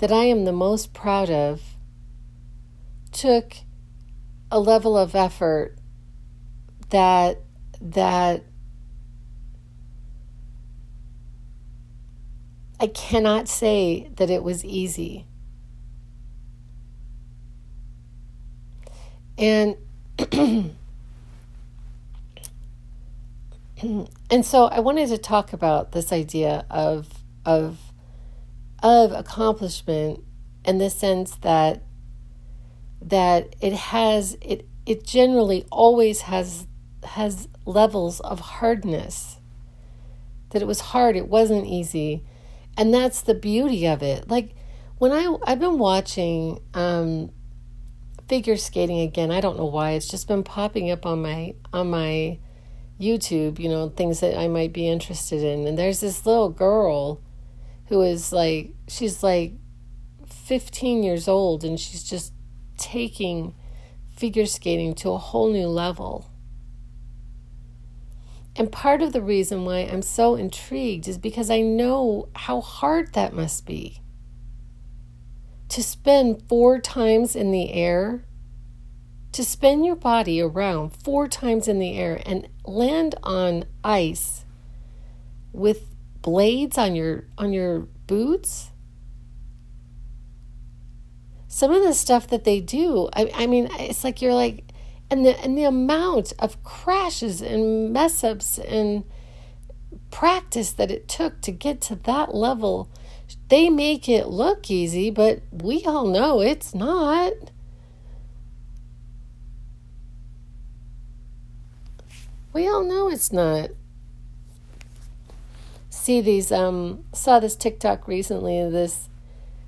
that 0.00 0.10
I 0.10 0.24
am 0.24 0.46
the 0.46 0.52
most 0.52 0.94
proud 0.94 1.28
of 1.28 1.60
took 3.12 3.54
a 4.50 4.58
level 4.58 4.96
of 4.96 5.14
effort 5.14 5.76
that 6.88 7.42
that 7.82 8.44
I 12.80 12.86
cannot 12.86 13.46
say 13.46 14.10
that 14.16 14.30
it 14.30 14.42
was 14.42 14.64
easy. 14.64 15.26
And 19.36 19.76
and 20.32 20.78
so 24.42 24.64
I 24.64 24.80
wanted 24.80 25.10
to 25.10 25.18
talk 25.18 25.52
about 25.52 25.92
this 25.92 26.10
idea 26.10 26.64
of 26.70 27.06
of 27.44 27.89
of 28.82 29.12
accomplishment 29.12 30.24
in 30.64 30.78
the 30.78 30.90
sense 30.90 31.36
that 31.36 31.82
that 33.02 33.54
it 33.60 33.72
has 33.72 34.36
it 34.40 34.66
it 34.86 35.04
generally 35.04 35.64
always 35.70 36.22
has 36.22 36.66
has 37.04 37.48
levels 37.64 38.20
of 38.20 38.40
hardness. 38.40 39.38
That 40.50 40.62
it 40.62 40.66
was 40.66 40.80
hard 40.80 41.16
it 41.16 41.28
wasn't 41.28 41.66
easy. 41.66 42.24
And 42.76 42.92
that's 42.92 43.20
the 43.20 43.34
beauty 43.34 43.86
of 43.86 44.02
it. 44.02 44.28
Like 44.28 44.54
when 45.00 45.12
i 45.12 45.34
i've 45.46 45.58
been 45.58 45.78
watching 45.78 46.60
um 46.74 47.30
figure 48.28 48.56
skating 48.56 49.00
again 49.00 49.30
i 49.32 49.40
don't 49.40 49.56
know 49.56 49.64
why 49.64 49.92
it's 49.92 50.06
just 50.06 50.28
been 50.28 50.44
popping 50.44 50.90
up 50.90 51.06
on 51.06 51.22
my 51.22 51.54
on 51.72 51.90
my 51.90 52.38
youtube 53.00 53.58
you 53.58 53.68
know 53.68 53.88
things 53.88 54.20
that 54.20 54.38
i 54.38 54.46
might 54.46 54.72
be 54.72 54.86
interested 54.86 55.42
in. 55.42 55.66
And 55.66 55.78
there's 55.78 56.00
this 56.00 56.26
little 56.26 56.50
girl 56.50 57.18
who 57.90 58.00
is 58.00 58.32
like 58.32 58.72
she's 58.88 59.22
like 59.22 59.52
15 60.26 61.02
years 61.02 61.28
old 61.28 61.62
and 61.62 61.78
she's 61.78 62.02
just 62.02 62.32
taking 62.78 63.54
figure 64.16 64.46
skating 64.46 64.94
to 64.94 65.10
a 65.10 65.18
whole 65.18 65.52
new 65.52 65.68
level 65.68 66.30
and 68.56 68.70
part 68.70 69.00
of 69.00 69.12
the 69.12 69.22
reason 69.22 69.64
why 69.64 69.78
I'm 69.78 70.02
so 70.02 70.34
intrigued 70.34 71.08
is 71.08 71.18
because 71.18 71.50
I 71.50 71.60
know 71.60 72.28
how 72.34 72.60
hard 72.60 73.12
that 73.12 73.32
must 73.32 73.64
be. 73.64 74.02
To 75.70 75.82
spin 75.82 76.42
four 76.48 76.80
times 76.80 77.36
in 77.36 77.52
the 77.52 77.72
air, 77.72 78.24
to 79.32 79.44
spin 79.44 79.84
your 79.84 79.96
body 79.96 80.40
around 80.40 80.90
four 80.90 81.28
times 81.28 81.68
in 81.68 81.78
the 81.78 81.96
air 81.96 82.20
and 82.26 82.48
land 82.64 83.14
on 83.22 83.64
ice 83.84 84.44
with 85.52 85.89
blades 86.22 86.78
on 86.78 86.94
your 86.94 87.24
on 87.38 87.52
your 87.52 87.80
boots? 88.06 88.70
Some 91.48 91.72
of 91.72 91.82
the 91.82 91.94
stuff 91.94 92.28
that 92.28 92.44
they 92.44 92.60
do 92.60 93.08
I, 93.14 93.30
I 93.34 93.46
mean 93.46 93.68
it's 93.78 94.04
like 94.04 94.22
you're 94.22 94.34
like 94.34 94.64
and 95.10 95.26
the 95.26 95.38
and 95.40 95.58
the 95.58 95.64
amount 95.64 96.32
of 96.38 96.62
crashes 96.62 97.42
and 97.42 97.92
mess 97.92 98.22
ups 98.22 98.58
and 98.58 99.04
practice 100.10 100.72
that 100.72 100.90
it 100.90 101.08
took 101.08 101.40
to 101.42 101.52
get 101.52 101.80
to 101.80 101.96
that 101.96 102.34
level 102.34 102.88
they 103.48 103.68
make 103.68 104.08
it 104.08 104.28
look 104.28 104.70
easy 104.70 105.10
but 105.10 105.42
we 105.50 105.84
all 105.84 106.06
know 106.06 106.40
it's 106.40 106.74
not. 106.74 107.32
We 112.52 112.66
all 112.66 112.82
know 112.82 113.08
it's 113.08 113.32
not 113.32 113.70
see 116.00 116.20
these 116.20 116.50
um 116.50 117.04
saw 117.12 117.38
this 117.38 117.56
TikTok 117.56 118.08
recently 118.08 118.58
of 118.58 118.72
this 118.72 119.08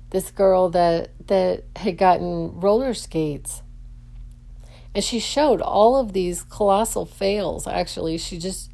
this 0.09 0.31
girl 0.31 0.69
that 0.69 1.11
that 1.27 1.63
had 1.75 1.97
gotten 1.97 2.59
roller 2.59 2.93
skates. 2.93 3.61
And 4.95 5.03
she 5.03 5.19
showed 5.19 5.61
all 5.61 5.95
of 5.95 6.13
these 6.13 6.43
colossal 6.43 7.05
fails 7.05 7.67
actually. 7.67 8.17
She 8.17 8.37
just 8.37 8.71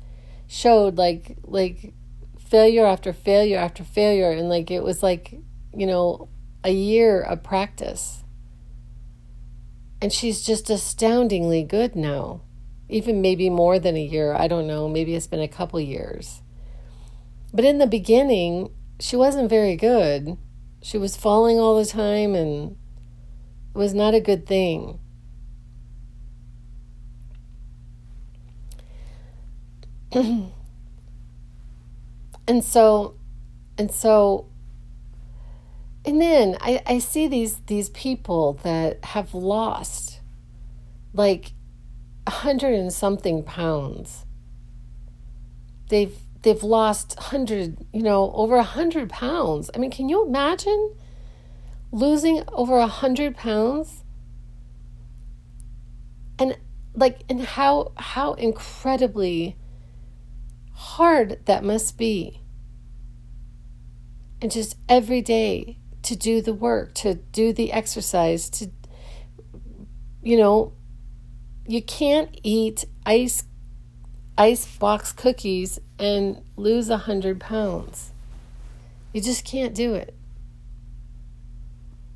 showed 0.48 0.98
like 0.98 1.38
like 1.44 1.94
failure 2.40 2.86
after 2.86 3.14
failure 3.14 3.58
after 3.58 3.84
failure. 3.84 4.32
And 4.32 4.50
like 4.50 4.72
it 4.72 4.84
was 4.84 5.04
like 5.04 5.36
you 5.76 5.86
know 5.86 6.30
a 6.64 6.72
year 6.72 7.22
of 7.22 7.44
practice. 7.44 8.24
And 10.02 10.14
she's 10.14 10.46
just 10.46 10.70
astoundingly 10.70 11.64
good 11.64 11.94
now. 11.94 12.42
Even 12.88 13.22
maybe 13.22 13.50
more 13.50 13.80
than 13.80 13.98
a 13.98 14.04
year. 14.04 14.34
I 14.34 14.48
don't 14.48 14.66
know. 14.66 14.88
Maybe 14.88 15.14
it's 15.14 15.28
been 15.28 15.42
a 15.42 15.48
couple 15.48 15.80
years 15.80 16.42
but 17.54 17.66
in 17.66 17.78
the 17.78 17.88
beginning 17.88 18.74
she 19.00 19.16
wasn't 19.16 19.50
very 19.50 19.76
good. 19.76 20.38
She 20.82 20.98
was 20.98 21.16
falling 21.16 21.58
all 21.58 21.78
the 21.78 21.86
time 21.86 22.36
and 22.36 22.72
it 23.74 23.78
was 23.78 23.94
not 23.94 24.14
a 24.14 24.20
good 24.20 24.46
thing. 24.46 25.00
And 32.50 32.64
so 32.64 33.14
and 33.78 33.92
so 33.92 34.48
and 36.04 36.20
then 36.20 36.58
I, 36.60 36.82
I 36.84 36.98
see 36.98 37.28
these 37.28 37.60
these 37.68 37.92
people 37.92 38.54
that 38.64 39.06
have 39.06 39.36
lost 39.36 40.22
like 41.14 41.52
a 42.26 42.32
hundred 42.32 42.74
and 42.74 42.92
something 42.92 43.44
pounds. 43.44 44.26
They've 45.90 46.20
they've 46.42 46.64
lost 46.64 47.18
hundred 47.20 47.78
you 47.94 48.02
know 48.02 48.32
over 48.34 48.56
a 48.56 48.64
hundred 48.64 49.10
pounds 49.10 49.70
i 49.76 49.78
mean 49.78 49.92
can 49.92 50.10
you 50.10 50.26
imagine 50.26 50.96
losing 51.92 52.44
over 52.50 52.78
a 52.78 52.88
hundred 52.88 53.36
pounds 53.36 54.04
and 56.38 56.58
like 56.96 57.22
and 57.30 57.42
how 57.42 57.92
how 57.98 58.34
incredibly 58.34 59.56
hard 60.80 61.46
that 61.46 61.64
must 61.64 61.98
be. 61.98 62.42
And 64.42 64.50
just 64.50 64.78
every 64.88 65.22
day 65.22 65.78
to 66.04 66.16
do 66.16 66.42
the 66.42 66.54
work, 66.54 66.94
to 66.96 67.16
do 67.16 67.52
the 67.52 67.74
exercise, 67.74 68.50
to, 68.52 68.72
you 70.24 70.38
know, 70.38 70.72
you 71.68 71.82
can't 71.82 72.40
eat 72.44 72.86
ice 73.06 73.44
ice 74.38 74.66
box 74.78 75.12
cookies 75.12 75.80
and 76.00 76.42
lose 76.56 76.90
a 76.90 76.98
hundred 76.98 77.40
pounds. 77.40 78.12
You 79.14 79.22
just 79.22 79.44
can't 79.44 79.76
do 79.76 79.94
it. 79.94 80.16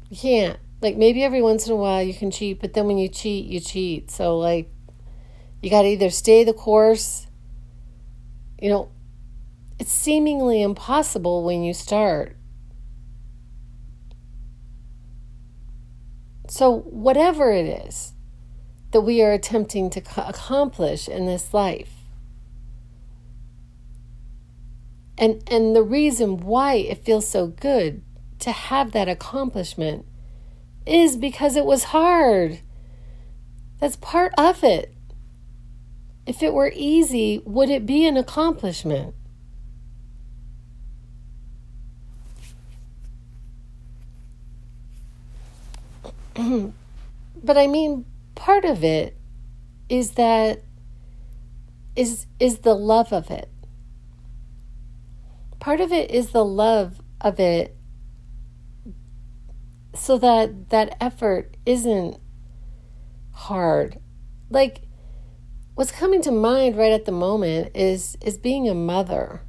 You 0.10 0.18
can't. 0.18 0.60
Like 0.82 0.98
maybe 0.98 1.24
every 1.24 1.42
once 1.42 1.66
in 1.68 1.74
a 1.74 1.76
while 1.76 2.02
you 2.02 2.14
can 2.14 2.32
cheat, 2.32 2.60
but 2.60 2.74
then 2.74 2.88
when 2.88 2.98
you 2.98 3.08
cheat, 3.08 3.46
you 3.46 3.60
cheat. 3.60 4.10
So 4.12 4.38
like 4.38 4.70
you 5.62 5.70
got 5.70 5.84
to 5.84 5.88
either 5.88 6.10
stay 6.10 6.44
the 6.44 6.54
course. 6.54 7.28
You 8.62 8.70
know, 8.70 8.92
it's 9.80 9.92
seemingly 9.92 10.62
impossible 10.62 11.44
when 11.44 11.64
you 11.64 11.74
start. 11.74 12.38
So 16.48 16.80
whatever 16.82 17.52
it 17.52 17.88
is 17.88 18.14
that 18.92 19.02
we 19.02 19.22
are 19.24 19.32
attempting 19.32 19.90
to 19.90 20.02
accomplish 20.18 21.08
in 21.08 21.26
this 21.26 21.54
life, 21.54 21.93
And 25.18 25.44
and 25.50 25.76
the 25.76 25.84
reason 25.84 26.38
why 26.38 26.76
it 26.76 27.04
feels 27.06 27.28
so 27.28 27.48
good 27.48 28.02
to 28.40 28.52
have 28.52 28.92
that 28.92 29.08
accomplishment 29.08 30.06
is 30.86 31.16
because 31.16 31.56
it 31.56 31.66
was 31.66 31.86
hard. 31.86 32.60
That's 33.80 33.96
part 33.96 34.34
of 34.38 34.64
it. 34.64 34.94
If 36.26 36.42
it 36.42 36.54
were 36.54 36.72
easy, 36.74 37.42
would 37.46 37.70
it 37.70 37.86
be 37.86 38.08
an 38.08 38.18
accomplishment? 38.18 39.14
but 47.44 47.58
I 47.58 47.68
mean, 47.68 48.06
part 48.36 48.66
of 48.66 48.84
it 48.84 49.16
is 49.90 50.12
that 50.12 50.64
is 51.96 52.26
is 52.40 52.60
the 52.60 52.74
love 52.74 53.14
of 53.14 53.30
it 53.30 53.53
part 55.64 55.80
of 55.80 55.94
it 55.94 56.12
is 56.12 56.32
the 56.32 56.44
love 56.44 57.02
of 57.22 57.40
it 57.40 57.74
so 59.96 60.18
that 60.18 60.72
that 60.72 60.98
effort 61.00 61.56
isn't 61.66 62.18
hard. 63.32 63.98
Like 64.50 64.82
what's 65.76 65.90
coming 65.90 66.22
to 66.24 66.32
mind 66.32 66.78
right 66.78 66.92
at 66.92 67.06
the 67.06 67.14
moment 67.14 67.72
is 67.78 68.18
is 68.20 68.38
being 68.38 68.68
a 68.68 68.74
mother 68.74 69.40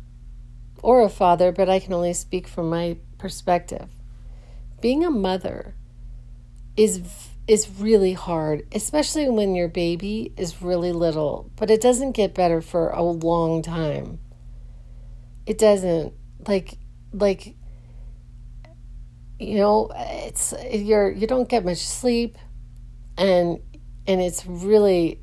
or 0.84 1.02
a 1.02 1.08
father 1.08 1.50
but 1.50 1.68
i 1.68 1.80
can 1.80 1.92
only 1.92 2.12
speak 2.12 2.46
from 2.46 2.70
my 2.70 2.96
perspective. 3.18 3.90
Being 4.80 5.04
a 5.04 5.10
mother 5.10 5.74
is 6.76 7.02
is 7.48 7.68
really 7.80 8.12
hard 8.12 8.62
especially 8.70 9.28
when 9.28 9.56
your 9.56 9.68
baby 9.68 10.32
is 10.36 10.62
really 10.62 10.92
little 10.92 11.50
but 11.56 11.72
it 11.72 11.80
doesn't 11.80 12.12
get 12.12 12.34
better 12.34 12.60
for 12.60 12.90
a 12.90 13.02
long 13.02 13.62
time 13.62 14.20
it 15.46 15.58
doesn't 15.58 16.12
like 16.46 16.78
like 17.12 17.54
you 19.38 19.56
know 19.56 19.90
it's 19.94 20.54
you're 20.70 21.10
you 21.10 21.26
don't 21.26 21.48
get 21.48 21.64
much 21.64 21.78
sleep 21.78 22.38
and 23.16 23.60
and 24.06 24.20
it's 24.20 24.46
really 24.46 25.20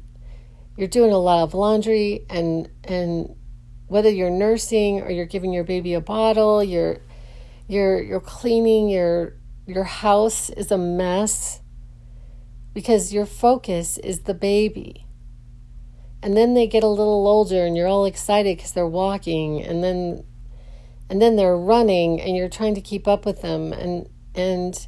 you're 0.77 0.87
doing 0.87 1.11
a 1.11 1.17
lot 1.17 1.43
of 1.43 1.53
laundry 1.53 2.25
and 2.29 2.69
and 2.83 3.35
whether 3.87 4.09
you're 4.09 4.29
nursing 4.29 5.01
or 5.01 5.11
you're 5.11 5.25
giving 5.25 5.51
your 5.51 5.63
baby 5.63 5.93
a 5.93 6.01
bottle 6.01 6.63
you're 6.63 6.99
you're 7.67 8.01
you're 8.01 8.21
cleaning 8.21 8.89
your 8.89 9.33
your 9.65 9.83
house 9.83 10.49
is 10.51 10.71
a 10.71 10.77
mess 10.77 11.61
because 12.73 13.13
your 13.13 13.25
focus 13.25 13.97
is 13.97 14.21
the 14.21 14.33
baby 14.33 15.05
and 16.23 16.37
then 16.37 16.53
they 16.53 16.67
get 16.67 16.83
a 16.83 16.87
little 16.87 17.27
older 17.27 17.65
and 17.65 17.75
you're 17.75 17.87
all 17.87 18.05
excited 18.05 18.57
because 18.57 18.71
they're 18.71 18.87
walking 18.87 19.61
and 19.61 19.83
then 19.83 20.23
and 21.09 21.21
then 21.21 21.35
they're 21.35 21.57
running 21.57 22.21
and 22.21 22.35
you're 22.37 22.49
trying 22.49 22.75
to 22.75 22.81
keep 22.81 23.07
up 23.07 23.25
with 23.25 23.41
them 23.41 23.73
and 23.73 24.09
and 24.35 24.87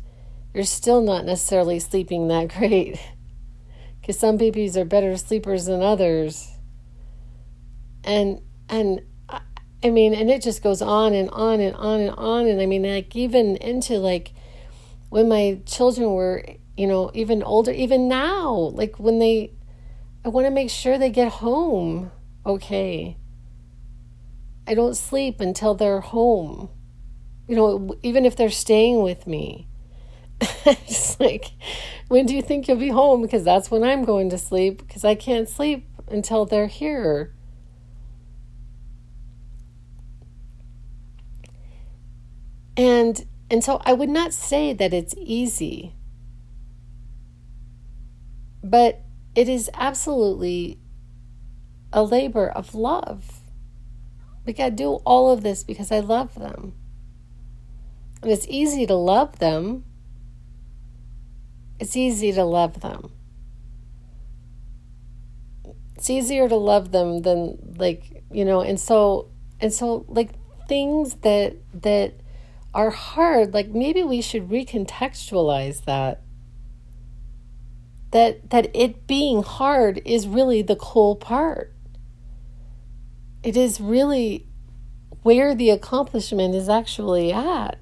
you're 0.54 0.64
still 0.64 1.02
not 1.02 1.26
necessarily 1.26 1.80
sleeping 1.80 2.28
that 2.28 2.48
great 2.58 3.00
because 4.00 4.20
some 4.20 4.38
babies 4.38 4.78
are 4.78 4.86
better 4.86 5.18
sleepers 5.18 5.66
than 5.66 5.82
others 5.82 6.52
and 8.04 8.42
and 8.70 9.02
I 9.84 9.90
mean, 9.90 10.14
and 10.14 10.32
it 10.32 10.42
just 10.42 10.64
goes 10.64 10.82
on 10.82 11.14
and 11.14 11.30
on 11.32 11.60
and 11.60 11.76
on 11.76 12.00
and 12.00 12.12
on. 12.12 12.48
And 12.48 12.62
I 12.62 12.66
mean, 12.66 12.84
like, 12.84 13.16
even 13.16 13.58
into 13.58 13.98
like 13.98 14.34
when 15.10 15.28
my 15.28 15.60
children 15.66 16.12
were, 16.14 16.46
you 16.78 16.88
know, 16.88 17.12
even 17.14 17.44
older, 17.44 17.72
even 17.72 18.08
now, 18.08 18.54
like 18.54 18.98
when 18.98 19.20
they, 19.20 19.52
I 20.26 20.30
want 20.30 20.48
to 20.48 20.52
make 20.52 20.70
sure 20.70 20.98
they 20.98 21.10
get 21.10 21.32
home 21.32 22.12
okay. 22.46 23.18
I 24.68 24.74
don't 24.74 24.96
sleep 24.96 25.42
until 25.42 25.76
they're 25.76 26.00
home. 26.00 26.70
You 27.48 27.56
know, 27.56 27.96
even 28.02 28.26
if 28.26 28.36
they're 28.36 28.50
staying 28.50 29.02
with 29.02 29.28
me. 29.28 29.68
it's 30.42 31.20
like, 31.20 31.52
when 32.08 32.26
do 32.26 32.36
you 32.36 32.42
think 32.42 32.68
you'll 32.68 32.78
be 32.78 32.90
home? 32.90 33.22
Because 33.22 33.44
that's 33.44 33.70
when 33.70 33.84
I'm 33.84 34.06
going 34.06 34.30
to 34.30 34.38
sleep, 34.38 34.80
because 34.80 35.04
I 35.04 35.16
can't 35.16 35.50
sleep 35.50 35.88
until 36.08 36.46
they're 36.46 36.68
here. 36.68 37.34
And 42.76 43.26
and 43.52 43.64
so 43.64 43.82
I 43.86 43.94
would 43.94 44.10
not 44.10 44.34
say 44.34 44.74
that 44.74 44.94
it's 44.94 45.14
easy. 45.18 45.94
But 48.64 49.03
it 49.36 49.50
is 49.50 49.70
absolutely 49.74 50.80
a 51.92 52.04
labor 52.04 52.50
of 52.50 52.76
love. 52.76 53.42
Like, 54.46 54.60
I 54.60 54.70
do 54.70 54.96
all 55.06 55.32
of 55.32 55.42
this 55.42 55.64
because 55.64 55.92
I 55.92 56.00
love 56.00 56.36
them. 56.36 56.74
And 58.22 58.32
it's 58.32 58.48
easy 58.48 58.86
to 58.88 58.96
love 58.96 59.40
them. 59.40 59.86
It's 61.80 61.96
easy 61.96 62.32
to 62.32 62.44
love 62.44 62.80
them. 62.82 63.12
It's 65.96 66.10
easier 66.10 66.48
to 66.48 66.56
love 66.56 66.92
them 66.92 67.22
than 67.22 67.76
like, 67.78 68.24
you 68.32 68.46
know, 68.46 68.62
and 68.62 68.80
so 68.80 69.30
and 69.60 69.74
so 69.74 70.06
like 70.08 70.32
things 70.68 71.16
that 71.22 71.56
that 71.74 72.14
are 72.74 72.90
hard, 72.90 73.54
like 73.54 73.70
maybe 73.70 74.04
we 74.04 74.22
should 74.22 74.50
recontextualize 74.50 75.86
that. 75.86 76.22
That 78.14 78.50
that 78.50 78.74
it 78.74 79.06
being 79.06 79.44
hard 79.44 80.02
is 80.06 80.28
really 80.28 80.64
the 80.64 80.76
cool 80.76 81.16
part 81.16 81.74
it 83.44 83.58
is 83.58 83.82
really 83.82 84.48
where 85.22 85.54
the 85.54 85.70
accomplishment 85.70 86.56
is 86.56 86.70
actually 86.70 87.32
at. 87.32 87.78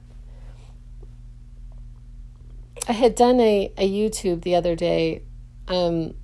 I 2.87 2.93
had 2.93 3.15
done 3.15 3.39
a, 3.39 3.71
a 3.77 3.89
YouTube 3.89 4.41
the 4.41 4.55
other 4.55 4.75
day. 4.75 5.23
Um, 5.67 6.15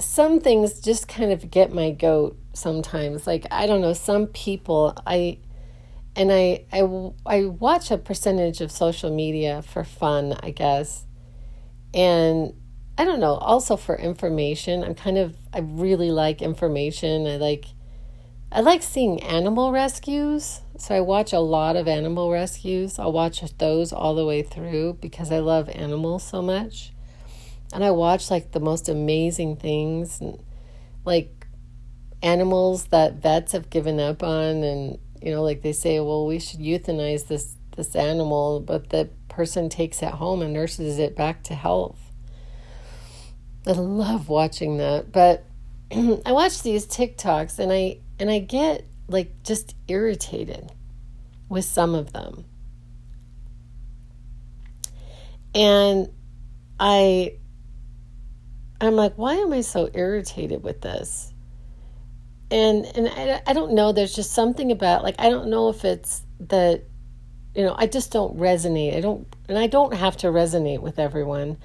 some 0.00 0.40
things 0.40 0.80
just 0.80 1.06
kind 1.06 1.30
of 1.30 1.50
get 1.50 1.72
my 1.72 1.90
goat 1.90 2.38
sometimes. 2.54 3.26
Like, 3.26 3.46
I 3.50 3.66
don't 3.66 3.82
know, 3.82 3.92
some 3.92 4.26
people, 4.26 4.94
I, 5.06 5.38
and 6.16 6.32
I, 6.32 6.64
I, 6.72 7.12
I 7.26 7.44
watch 7.44 7.90
a 7.90 7.98
percentage 7.98 8.60
of 8.60 8.72
social 8.72 9.14
media 9.14 9.62
for 9.62 9.84
fun, 9.84 10.36
I 10.42 10.50
guess. 10.50 11.04
And 11.94 12.52
I 12.98 13.04
don't 13.04 13.20
know, 13.20 13.34
also 13.34 13.76
for 13.76 13.96
information. 13.96 14.84
I'm 14.84 14.94
kind 14.94 15.16
of 15.16 15.36
I 15.52 15.60
really 15.60 16.10
like 16.10 16.42
information. 16.42 17.26
I 17.26 17.36
like 17.36 17.66
I 18.52 18.60
like 18.60 18.82
seeing 18.82 19.22
animal 19.22 19.72
rescues. 19.72 20.60
So 20.76 20.94
I 20.94 21.00
watch 21.00 21.32
a 21.32 21.40
lot 21.40 21.76
of 21.76 21.88
animal 21.88 22.30
rescues. 22.30 22.98
I'll 22.98 23.12
watch 23.12 23.40
those 23.58 23.92
all 23.92 24.14
the 24.14 24.26
way 24.26 24.42
through 24.42 24.98
because 25.00 25.32
I 25.32 25.38
love 25.38 25.68
animals 25.70 26.24
so 26.24 26.42
much. 26.42 26.92
And 27.72 27.84
I 27.84 27.92
watch 27.92 28.30
like 28.30 28.52
the 28.52 28.60
most 28.60 28.88
amazing 28.88 29.56
things 29.56 30.20
and 30.20 30.42
like 31.04 31.46
animals 32.22 32.86
that 32.86 33.14
vets 33.14 33.52
have 33.52 33.70
given 33.70 34.00
up 34.00 34.22
on 34.22 34.62
and 34.62 34.98
you 35.20 35.30
know 35.30 35.42
like 35.42 35.60
they 35.60 35.72
say 35.72 36.00
well 36.00 36.26
we 36.26 36.38
should 36.38 36.58
euthanize 36.58 37.26
this 37.28 37.56
this 37.76 37.94
animal 37.94 38.60
but 38.60 38.88
the 38.88 39.10
person 39.34 39.68
takes 39.68 40.02
it 40.02 40.10
home 40.10 40.42
and 40.42 40.52
nurses 40.52 40.98
it 40.98 41.16
back 41.16 41.42
to 41.44 41.54
health 41.54 42.04
I 43.66 43.72
love 43.72 44.28
watching 44.28 44.76
that. 44.78 45.10
But 45.12 45.44
I 45.92 46.32
watch 46.32 46.62
these 46.62 46.86
TikToks 46.86 47.58
and 47.58 47.72
I 47.72 47.98
and 48.18 48.30
I 48.30 48.38
get 48.38 48.86
like 49.08 49.42
just 49.42 49.74
irritated 49.88 50.72
with 51.48 51.64
some 51.64 51.94
of 51.94 52.12
them. 52.12 52.44
And 55.54 56.08
I 56.78 57.34
I'm 58.80 58.96
like, 58.96 59.14
why 59.14 59.34
am 59.34 59.52
I 59.52 59.62
so 59.62 59.88
irritated 59.94 60.62
with 60.62 60.80
this? 60.82 61.32
And 62.50 62.84
and 62.84 63.08
I, 63.08 63.40
I 63.46 63.52
don't 63.52 63.72
know, 63.72 63.92
there's 63.92 64.14
just 64.14 64.32
something 64.32 64.70
about 64.72 65.02
like 65.02 65.14
I 65.18 65.30
don't 65.30 65.48
know 65.48 65.70
if 65.70 65.84
it's 65.84 66.22
that 66.40 66.84
you 67.54 67.62
know, 67.62 67.74
I 67.78 67.86
just 67.86 68.10
don't 68.10 68.36
resonate. 68.36 68.96
I 68.96 69.00
don't 69.00 69.26
and 69.48 69.58
I 69.58 69.66
don't 69.66 69.94
have 69.94 70.16
to 70.18 70.28
resonate 70.28 70.80
with 70.80 70.98
everyone. 70.98 71.58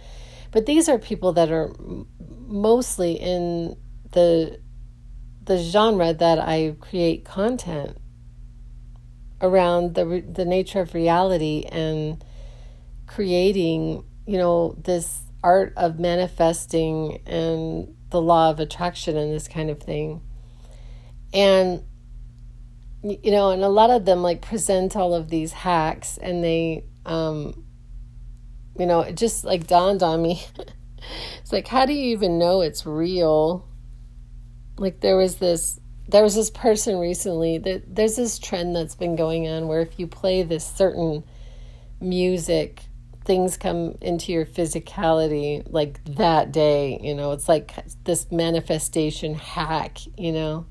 But 0.52 0.66
these 0.66 0.90
are 0.90 0.98
people 0.98 1.34
that 1.34 1.52
are 1.52 1.72
mostly 2.48 3.14
in 3.14 3.78
the 4.12 4.60
the 5.44 5.58
genre 5.58 6.14
that 6.14 6.40
I 6.40 6.76
create 6.80 7.26
content 7.26 7.98
around 9.42 9.96
the 9.96 10.24
the 10.28 10.46
nature 10.46 10.82
of 10.82 10.94
reality 10.94 11.66
and 11.72 12.24
creating, 13.08 14.04
you 14.28 14.38
know, 14.38 14.76
this 14.78 15.22
art 15.44 15.74
of 15.78 16.00
manifesting 16.00 17.22
and 17.26 17.96
the 18.10 18.22
law 18.22 18.50
of 18.50 18.60
attraction 18.60 19.18
and 19.18 19.34
this 19.34 19.48
kind 19.48 19.70
of 19.70 19.80
thing. 19.82 20.22
And 21.34 21.84
you 23.04 23.32
know, 23.32 23.52
and 23.52 23.64
a 23.64 23.70
lot 23.70 23.90
of 23.90 24.06
them 24.06 24.22
like 24.22 24.42
present 24.42 24.96
all 24.96 25.14
of 25.14 25.30
these 25.30 25.52
hacks 25.52 26.18
and 26.18 26.44
they 26.44 26.86
um 27.06 27.66
you 28.78 28.86
know, 28.86 29.02
it 29.02 29.18
just 29.18 29.44
like 29.44 29.68
dawned 29.68 30.04
on 30.04 30.22
me. 30.22 30.44
it's 31.42 31.52
like 31.52 31.68
how 31.68 31.86
do 31.86 31.94
you 31.94 32.12
even 32.12 32.38
know 32.38 32.62
it's 32.62 32.86
real? 32.86 33.68
Like 34.78 35.02
there 35.02 35.18
was 35.18 35.36
this 35.36 35.80
there 36.08 36.24
was 36.24 36.36
this 36.36 36.50
person 36.50 36.98
recently 36.98 37.60
that 37.60 37.96
there's 37.96 38.16
this 38.16 38.40
trend 38.40 38.76
that's 38.76 38.96
been 38.96 39.16
going 39.16 39.48
on 39.48 39.68
where 39.68 39.82
if 39.82 40.00
you 40.00 40.08
play 40.08 40.42
this 40.44 40.66
certain 40.66 41.24
music 42.02 42.82
things 43.26 43.58
come 43.58 43.96
into 44.02 44.32
your 44.32 44.46
physicality 44.46 45.62
like 45.70 46.04
that 46.06 46.52
day 46.52 47.00
you 47.04 47.14
know 47.14 47.32
it's 47.32 47.48
like 47.48 47.76
this 48.06 48.32
manifestation 48.32 49.36
hack 49.36 50.00
you 50.18 50.32
know 50.32 50.66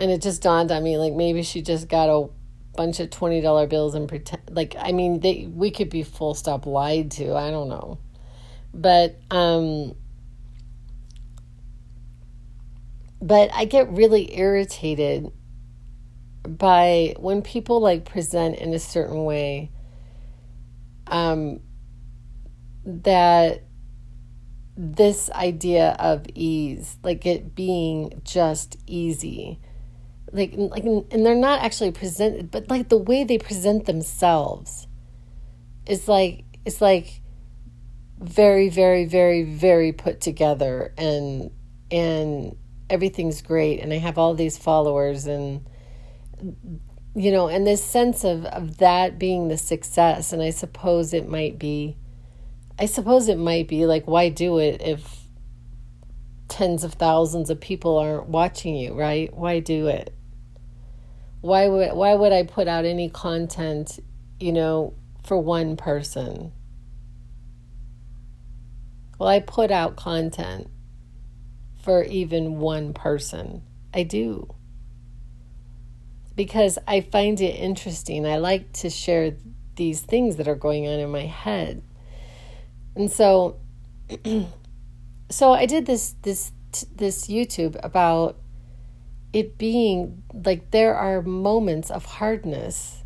and 0.00 0.10
it 0.10 0.22
just 0.22 0.42
dawned 0.42 0.72
on 0.72 0.82
me 0.82 0.96
like 0.96 1.12
maybe 1.12 1.42
she 1.42 1.60
just 1.62 1.88
got 1.88 2.08
a 2.08 2.28
bunch 2.74 2.98
of 3.00 3.10
$20 3.10 3.68
bills 3.68 3.94
and 3.94 4.08
pretend 4.08 4.42
like 4.50 4.74
i 4.78 4.92
mean 4.92 5.20
they 5.20 5.46
we 5.52 5.70
could 5.70 5.90
be 5.90 6.02
full 6.02 6.34
stop 6.34 6.66
lied 6.66 7.10
to 7.10 7.34
i 7.34 7.50
don't 7.50 7.68
know. 7.68 7.98
But 8.72 9.18
um 9.30 9.94
but 13.20 13.50
i 13.52 13.64
get 13.64 13.90
really 13.90 14.36
irritated 14.38 15.30
by 16.48 17.14
when 17.18 17.42
people 17.42 17.80
like 17.80 18.04
present 18.04 18.56
in 18.56 18.72
a 18.72 18.78
certain 18.78 19.24
way 19.24 19.70
um 21.08 21.60
that 22.84 23.64
this 24.76 25.28
idea 25.32 25.96
of 25.98 26.24
ease 26.34 26.96
like 27.02 27.26
it 27.26 27.54
being 27.54 28.22
just 28.24 28.78
easy 28.86 29.60
like 30.32 30.52
like 30.54 30.84
and 30.84 31.26
they're 31.26 31.34
not 31.34 31.60
actually 31.60 31.90
presented 31.90 32.50
but 32.50 32.68
like 32.70 32.88
the 32.88 32.96
way 32.96 33.24
they 33.24 33.38
present 33.38 33.86
themselves 33.86 34.86
is 35.86 36.06
like 36.08 36.44
it's 36.64 36.80
like 36.80 37.20
very 38.18 38.68
very 38.68 39.06
very 39.06 39.42
very 39.42 39.92
put 39.92 40.20
together 40.20 40.92
and 40.96 41.50
and 41.90 42.56
everything's 42.90 43.40
great. 43.40 43.80
And 43.80 43.92
I 43.92 43.98
have 43.98 44.18
all 44.18 44.34
these 44.34 44.58
followers 44.58 45.26
and 45.26 45.66
you 47.14 47.32
know 47.32 47.48
and 47.48 47.66
this 47.66 47.82
sense 47.82 48.24
of 48.24 48.44
of 48.46 48.78
that 48.78 49.18
being 49.18 49.48
the 49.48 49.56
success. 49.56 50.32
And 50.32 50.42
I 50.42 50.50
suppose 50.50 51.14
it 51.14 51.28
might 51.28 51.58
be 51.58 51.96
I 52.78 52.86
suppose 52.86 53.28
it 53.28 53.38
might 53.38 53.68
be 53.68 53.86
like 53.86 54.06
why 54.06 54.28
do 54.28 54.58
it 54.58 54.82
if 54.82 55.18
tens 56.48 56.82
of 56.82 56.94
thousands 56.94 57.48
of 57.48 57.60
people 57.60 57.96
aren't 57.96 58.28
watching 58.28 58.74
you 58.76 58.94
right? 58.94 59.32
Why 59.32 59.60
do 59.60 59.86
it 59.86 60.14
why 61.40 61.68
would 61.68 61.92
why 61.92 62.14
would 62.14 62.32
I 62.32 62.42
put 62.42 62.68
out 62.68 62.84
any 62.84 63.08
content, 63.08 63.98
you 64.38 64.52
know, 64.52 64.94
for 65.24 65.38
one 65.38 65.76
person? 65.76 66.52
Well, 69.18 69.28
I 69.28 69.40
put 69.40 69.70
out 69.70 69.96
content 69.96 70.68
for 71.82 72.02
even 72.04 72.58
one 72.58 72.94
person. 72.94 73.62
I 73.92 74.02
do. 74.02 74.54
Because 76.34 76.78
I 76.86 77.02
find 77.02 77.40
it 77.40 77.54
interesting. 77.56 78.26
I 78.26 78.38
like 78.38 78.72
to 78.74 78.88
share 78.88 79.34
these 79.76 80.00
things 80.00 80.36
that 80.36 80.48
are 80.48 80.54
going 80.54 80.86
on 80.86 81.00
in 81.00 81.10
my 81.10 81.26
head. 81.26 81.82
And 82.94 83.10
so 83.10 83.60
so 85.30 85.52
I 85.52 85.66
did 85.66 85.86
this 85.86 86.14
this 86.22 86.52
this 86.94 87.26
YouTube 87.26 87.78
about 87.82 88.39
it 89.32 89.58
being 89.58 90.22
like 90.44 90.70
there 90.70 90.94
are 90.94 91.22
moments 91.22 91.90
of 91.90 92.04
hardness. 92.04 93.04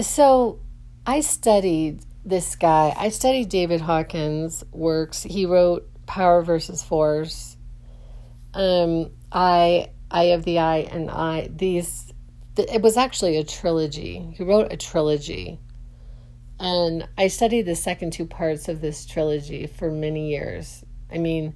So 0.00 0.60
I 1.06 1.20
studied 1.20 2.04
this 2.24 2.54
guy. 2.56 2.94
I 2.96 3.08
studied 3.08 3.48
David 3.48 3.80
Hawkins' 3.80 4.62
works. 4.70 5.22
He 5.22 5.46
wrote 5.46 5.88
Power 6.06 6.42
versus 6.42 6.82
Force. 6.82 7.56
Um, 8.54 9.10
I, 9.30 9.90
Eye 10.10 10.24
of 10.24 10.44
the 10.44 10.58
I, 10.58 10.78
and 10.78 11.10
I. 11.10 11.48
These, 11.50 12.12
it 12.56 12.82
was 12.82 12.96
actually 12.96 13.38
a 13.38 13.44
trilogy. 13.44 14.34
He 14.36 14.44
wrote 14.44 14.72
a 14.72 14.76
trilogy, 14.76 15.58
and 16.60 17.08
I 17.16 17.28
studied 17.28 17.62
the 17.62 17.74
second 17.74 18.12
two 18.12 18.26
parts 18.26 18.68
of 18.68 18.80
this 18.80 19.06
trilogy 19.06 19.66
for 19.66 19.90
many 19.90 20.30
years. 20.30 20.84
I 21.10 21.18
mean, 21.18 21.54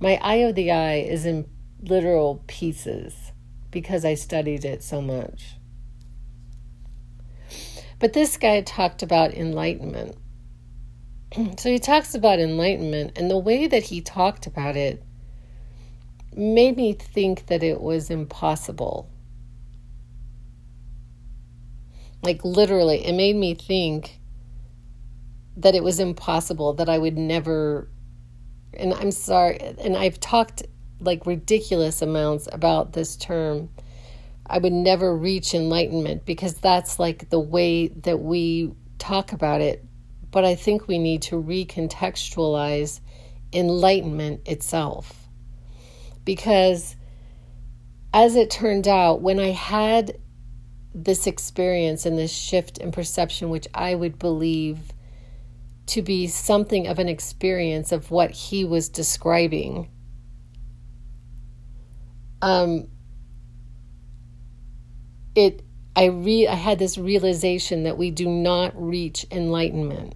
my 0.00 0.18
Eye 0.22 0.46
of 0.46 0.54
the 0.54 0.70
I 0.70 0.96
is 0.96 1.24
in 1.24 1.48
literal 1.88 2.42
pieces 2.46 3.32
because 3.70 4.04
I 4.04 4.14
studied 4.14 4.64
it 4.64 4.82
so 4.82 5.02
much. 5.02 5.56
But 7.98 8.12
this 8.12 8.36
guy 8.36 8.60
talked 8.60 9.02
about 9.02 9.34
enlightenment. 9.34 10.16
so 11.58 11.70
he 11.70 11.78
talks 11.78 12.14
about 12.14 12.38
enlightenment, 12.38 13.12
and 13.16 13.30
the 13.30 13.38
way 13.38 13.66
that 13.66 13.84
he 13.84 14.00
talked 14.00 14.46
about 14.46 14.76
it 14.76 15.02
made 16.36 16.76
me 16.76 16.92
think 16.92 17.46
that 17.46 17.62
it 17.62 17.80
was 17.80 18.10
impossible. 18.10 19.08
Like, 22.22 22.44
literally, 22.44 23.04
it 23.06 23.14
made 23.14 23.36
me 23.36 23.54
think 23.54 24.20
that 25.56 25.74
it 25.74 25.84
was 25.84 26.00
impossible, 26.00 26.74
that 26.74 26.88
I 26.88 26.98
would 26.98 27.16
never. 27.16 27.88
And 28.72 28.92
I'm 28.92 29.12
sorry, 29.12 29.58
and 29.60 29.96
I've 29.96 30.18
talked 30.18 30.64
like 31.00 31.26
ridiculous 31.26 32.02
amounts 32.02 32.48
about 32.52 32.92
this 32.92 33.16
term. 33.16 33.70
I 34.46 34.58
would 34.58 34.72
never 34.72 35.16
reach 35.16 35.54
enlightenment 35.54 36.24
because 36.24 36.54
that's 36.54 36.98
like 36.98 37.30
the 37.30 37.40
way 37.40 37.88
that 37.88 38.20
we 38.20 38.72
talk 38.98 39.32
about 39.32 39.60
it. 39.60 39.84
But 40.30 40.44
I 40.44 40.54
think 40.54 40.88
we 40.88 40.98
need 40.98 41.22
to 41.22 41.36
recontextualize 41.36 43.00
enlightenment 43.52 44.46
itself. 44.46 45.28
Because 46.24 46.96
as 48.12 48.36
it 48.36 48.50
turned 48.50 48.88
out, 48.88 49.22
when 49.22 49.38
I 49.40 49.50
had 49.50 50.18
this 50.94 51.26
experience 51.26 52.06
and 52.06 52.16
this 52.16 52.32
shift 52.32 52.78
in 52.78 52.92
perception, 52.92 53.50
which 53.50 53.66
I 53.74 53.94
would 53.94 54.18
believe 54.18 54.78
to 55.86 56.02
be 56.02 56.28
something 56.28 56.86
of 56.86 56.98
an 56.98 57.08
experience 57.08 57.92
of 57.92 58.10
what 58.10 58.30
he 58.30 58.64
was 58.64 58.88
describing, 58.88 59.90
um, 62.44 62.88
it 65.34 65.62
I 65.96 66.04
re 66.06 66.46
I 66.46 66.54
had 66.54 66.78
this 66.78 66.98
realization 66.98 67.84
that 67.84 67.96
we 67.96 68.10
do 68.10 68.28
not 68.28 68.72
reach 68.76 69.24
enlightenment. 69.30 70.14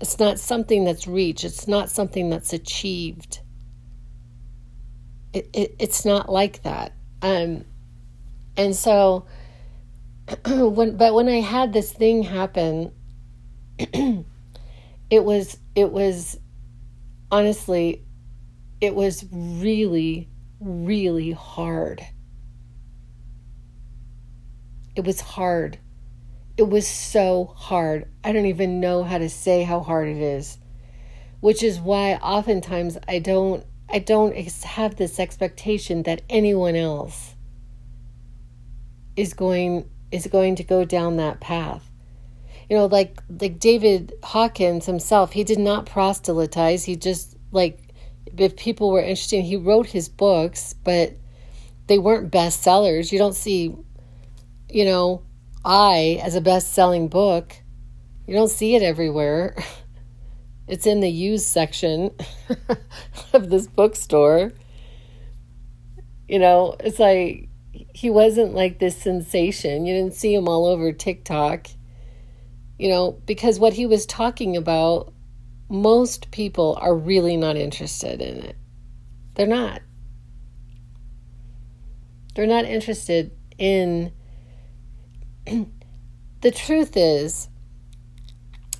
It's 0.00 0.20
not 0.20 0.38
something 0.38 0.84
that's 0.84 1.08
reached. 1.08 1.42
It's 1.42 1.66
not 1.66 1.90
something 1.90 2.30
that's 2.30 2.52
achieved. 2.52 3.40
It, 5.32 5.50
it 5.52 5.74
it's 5.80 6.04
not 6.04 6.30
like 6.30 6.62
that. 6.62 6.92
Um, 7.20 7.64
and 8.56 8.76
so 8.76 9.26
when 10.46 10.96
but 10.96 11.14
when 11.14 11.28
I 11.28 11.40
had 11.40 11.72
this 11.72 11.90
thing 11.92 12.22
happen, 12.22 12.92
it 13.78 14.24
was 15.10 15.58
it 15.74 15.90
was 15.90 16.38
honestly 17.32 18.05
it 18.80 18.94
was 18.94 19.24
really, 19.30 20.28
really 20.60 21.32
hard. 21.32 22.06
It 24.94 25.04
was 25.04 25.20
hard. 25.20 25.78
It 26.56 26.68
was 26.68 26.86
so 26.86 27.52
hard. 27.56 28.08
I 28.24 28.32
don't 28.32 28.46
even 28.46 28.80
know 28.80 29.04
how 29.04 29.18
to 29.18 29.28
say 29.28 29.62
how 29.62 29.80
hard 29.80 30.08
it 30.08 30.16
is. 30.16 30.58
Which 31.40 31.62
is 31.62 31.78
why 31.78 32.14
oftentimes 32.14 32.96
I 33.06 33.18
don't 33.18 33.64
I 33.88 34.00
don't 34.00 34.34
have 34.34 34.96
this 34.96 35.20
expectation 35.20 36.02
that 36.04 36.22
anyone 36.28 36.74
else 36.74 37.36
is 39.16 39.32
going 39.32 39.88
is 40.10 40.26
going 40.26 40.56
to 40.56 40.64
go 40.64 40.84
down 40.84 41.16
that 41.16 41.40
path. 41.40 41.90
You 42.70 42.76
know, 42.76 42.86
like 42.86 43.20
like 43.40 43.58
David 43.58 44.14
Hawkins 44.24 44.86
himself, 44.86 45.32
he 45.32 45.44
did 45.44 45.58
not 45.58 45.86
proselytize. 45.86 46.84
He 46.84 46.96
just 46.96 47.36
like 47.52 47.85
if 48.36 48.56
people 48.56 48.90
were 48.90 49.00
interested, 49.00 49.42
he 49.42 49.56
wrote 49.56 49.86
his 49.86 50.08
books, 50.08 50.74
but 50.84 51.14
they 51.86 51.98
weren't 51.98 52.32
bestsellers. 52.32 53.12
You 53.12 53.18
don't 53.18 53.34
see, 53.34 53.74
you 54.70 54.84
know, 54.84 55.22
I 55.64 56.20
as 56.22 56.34
a 56.34 56.40
best 56.40 56.72
selling 56.72 57.08
book. 57.08 57.56
You 58.26 58.34
don't 58.34 58.50
see 58.50 58.74
it 58.74 58.82
everywhere. 58.82 59.56
It's 60.68 60.86
in 60.86 61.00
the 61.00 61.10
used 61.10 61.46
section 61.46 62.10
of 63.32 63.50
this 63.50 63.68
bookstore. 63.68 64.52
You 66.28 66.40
know, 66.40 66.74
it's 66.80 66.98
like 66.98 67.48
he 67.70 68.10
wasn't 68.10 68.54
like 68.54 68.78
this 68.78 68.96
sensation. 68.96 69.86
You 69.86 69.94
didn't 69.94 70.14
see 70.14 70.34
him 70.34 70.48
all 70.48 70.66
over 70.66 70.92
TikTok. 70.92 71.68
You 72.78 72.88
know, 72.90 73.12
because 73.26 73.58
what 73.60 73.74
he 73.74 73.86
was 73.86 74.06
talking 74.06 74.56
about, 74.56 75.12
most 75.68 76.30
people 76.30 76.78
are 76.80 76.94
really 76.94 77.36
not 77.36 77.56
interested 77.56 78.20
in 78.20 78.38
it. 78.38 78.56
They're 79.34 79.46
not. 79.46 79.82
They're 82.34 82.46
not 82.46 82.64
interested 82.64 83.30
in. 83.58 84.12
the 85.46 86.50
truth 86.50 86.96
is, 86.96 87.48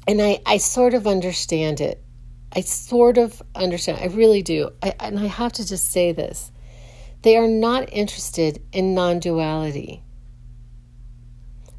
and 0.07 0.21
I, 0.21 0.41
I 0.47 0.59
sort 0.59 0.95
of 0.95 1.07
understand 1.07 1.81
it. 1.81 2.03
I 2.53 2.61
sort 2.61 3.19
of 3.19 3.43
understand. 3.55 3.99
I 4.01 4.07
really 4.15 4.43
do. 4.43 4.71
I, 4.83 4.95
and 5.01 5.19
I 5.19 5.27
have 5.27 5.53
to 5.55 5.67
just 5.67 5.91
say 5.91 6.13
this 6.13 6.51
they 7.23 7.37
are 7.37 7.49
not 7.49 7.93
interested 7.93 8.63
in 8.73 8.95
non 8.95 9.19
duality 9.19 10.05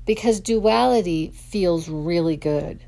because 0.05 0.39
duality 0.39 1.29
feels 1.29 1.87
really 1.87 2.37
good. 2.37 2.83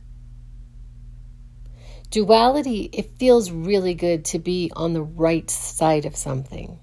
Duality, 2.12 2.90
it 2.92 3.18
feels 3.20 3.52
really 3.52 3.94
good 3.94 4.26
to 4.26 4.40
be 4.40 4.72
on 4.76 4.94
the 4.94 5.04
right 5.04 5.50
side 5.50 6.06
of 6.06 6.16
something. 6.16 6.80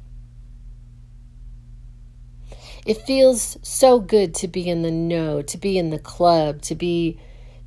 It 2.86 3.02
feels 3.02 3.58
so 3.62 3.98
good 3.98 4.34
to 4.36 4.48
be 4.48 4.68
in 4.68 4.82
the 4.82 4.92
know, 4.92 5.42
to 5.42 5.58
be 5.58 5.76
in 5.76 5.90
the 5.90 5.98
club, 5.98 6.62
to 6.62 6.76
be 6.76 7.18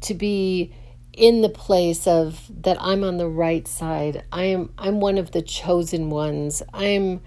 to 0.01 0.13
be 0.13 0.73
in 1.11 1.41
the 1.41 1.49
place 1.49 2.07
of 2.07 2.49
that 2.63 2.77
I'm 2.79 3.03
on 3.03 3.17
the 3.17 3.27
right 3.27 3.67
side. 3.67 4.23
I 4.31 4.45
am 4.45 4.73
I'm 4.77 5.01
one 5.01 5.17
of 5.17 5.31
the 5.31 5.41
chosen 5.41 6.09
ones. 6.09 6.63
I'm 6.73 7.19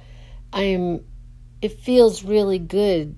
I'm 0.55 1.05
it 1.61 1.79
feels 1.81 2.25
really 2.25 2.59
good 2.59 3.17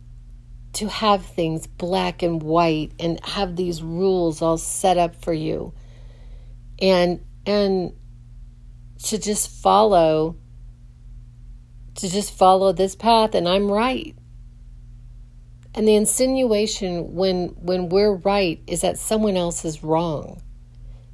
to 0.72 0.88
have 0.88 1.24
things 1.24 1.68
black 1.68 2.24
and 2.24 2.42
white 2.42 2.90
and 2.98 3.24
have 3.24 3.55
these 3.55 3.81
rules 3.81 4.42
all 4.42 4.59
set 4.59 4.98
up 4.98 5.14
for 5.14 5.33
you. 5.33 5.72
And 6.85 7.25
and 7.47 7.92
to 9.05 9.18
just 9.18 9.51
follow 9.62 10.37
to 11.97 12.11
just 12.11 12.37
follow 12.37 12.73
this 12.73 12.94
path 12.94 13.35
and 13.35 13.49
I'm 13.49 13.70
right. 13.70 14.14
And 15.75 15.88
the 15.88 15.94
insinuation 15.94 17.14
when 17.14 17.49
when 17.61 17.88
we're 17.88 18.14
right 18.14 18.61
is 18.66 18.83
that 18.83 18.99
someone 18.99 19.37
else 19.37 19.64
is 19.64 19.83
wrong. 19.83 20.42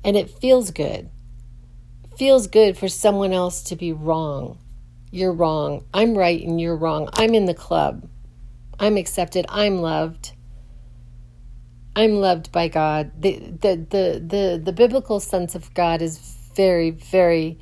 And 0.03 0.17
it 0.17 0.31
feels 0.31 0.71
good. 0.71 1.11
Feels 2.17 2.47
good 2.49 2.77
for 2.77 2.89
someone 2.89 3.33
else 3.33 3.63
to 3.65 3.77
be 3.77 3.93
wrong 3.93 4.59
you're 5.11 5.33
wrong. 5.33 5.85
I'm 5.93 6.17
right 6.17 6.41
and 6.41 6.61
you're 6.61 6.77
wrong. 6.77 7.09
I'm 7.15 7.35
in 7.35 7.47
the 7.47 7.55
club. 7.55 8.09
I'm 8.79 8.97
accepted. 8.97 9.45
I'm 9.49 9.83
loved. 9.83 10.33
I'm 12.01 12.15
loved 12.15 12.51
by 12.51 12.69
God. 12.69 13.13
The, 13.21 13.37
the, 13.39 13.77
the, 13.77 14.25
the, 14.27 14.63
the 14.65 14.73
biblical 14.73 15.21
sense 15.21 15.55
of 15.55 15.75
God 15.75 16.01
is 16.01 16.19
very, 16.55 16.93
very, 16.93 17.59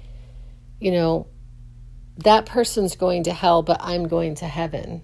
you 0.81 0.93
know, 0.93 1.27
that 2.19 2.47
person's 2.47 2.95
going 2.95 3.25
to 3.25 3.33
hell, 3.33 3.63
but 3.63 3.79
I'm 3.81 4.07
going 4.07 4.37
to 4.37 4.47
heaven. 4.47 5.03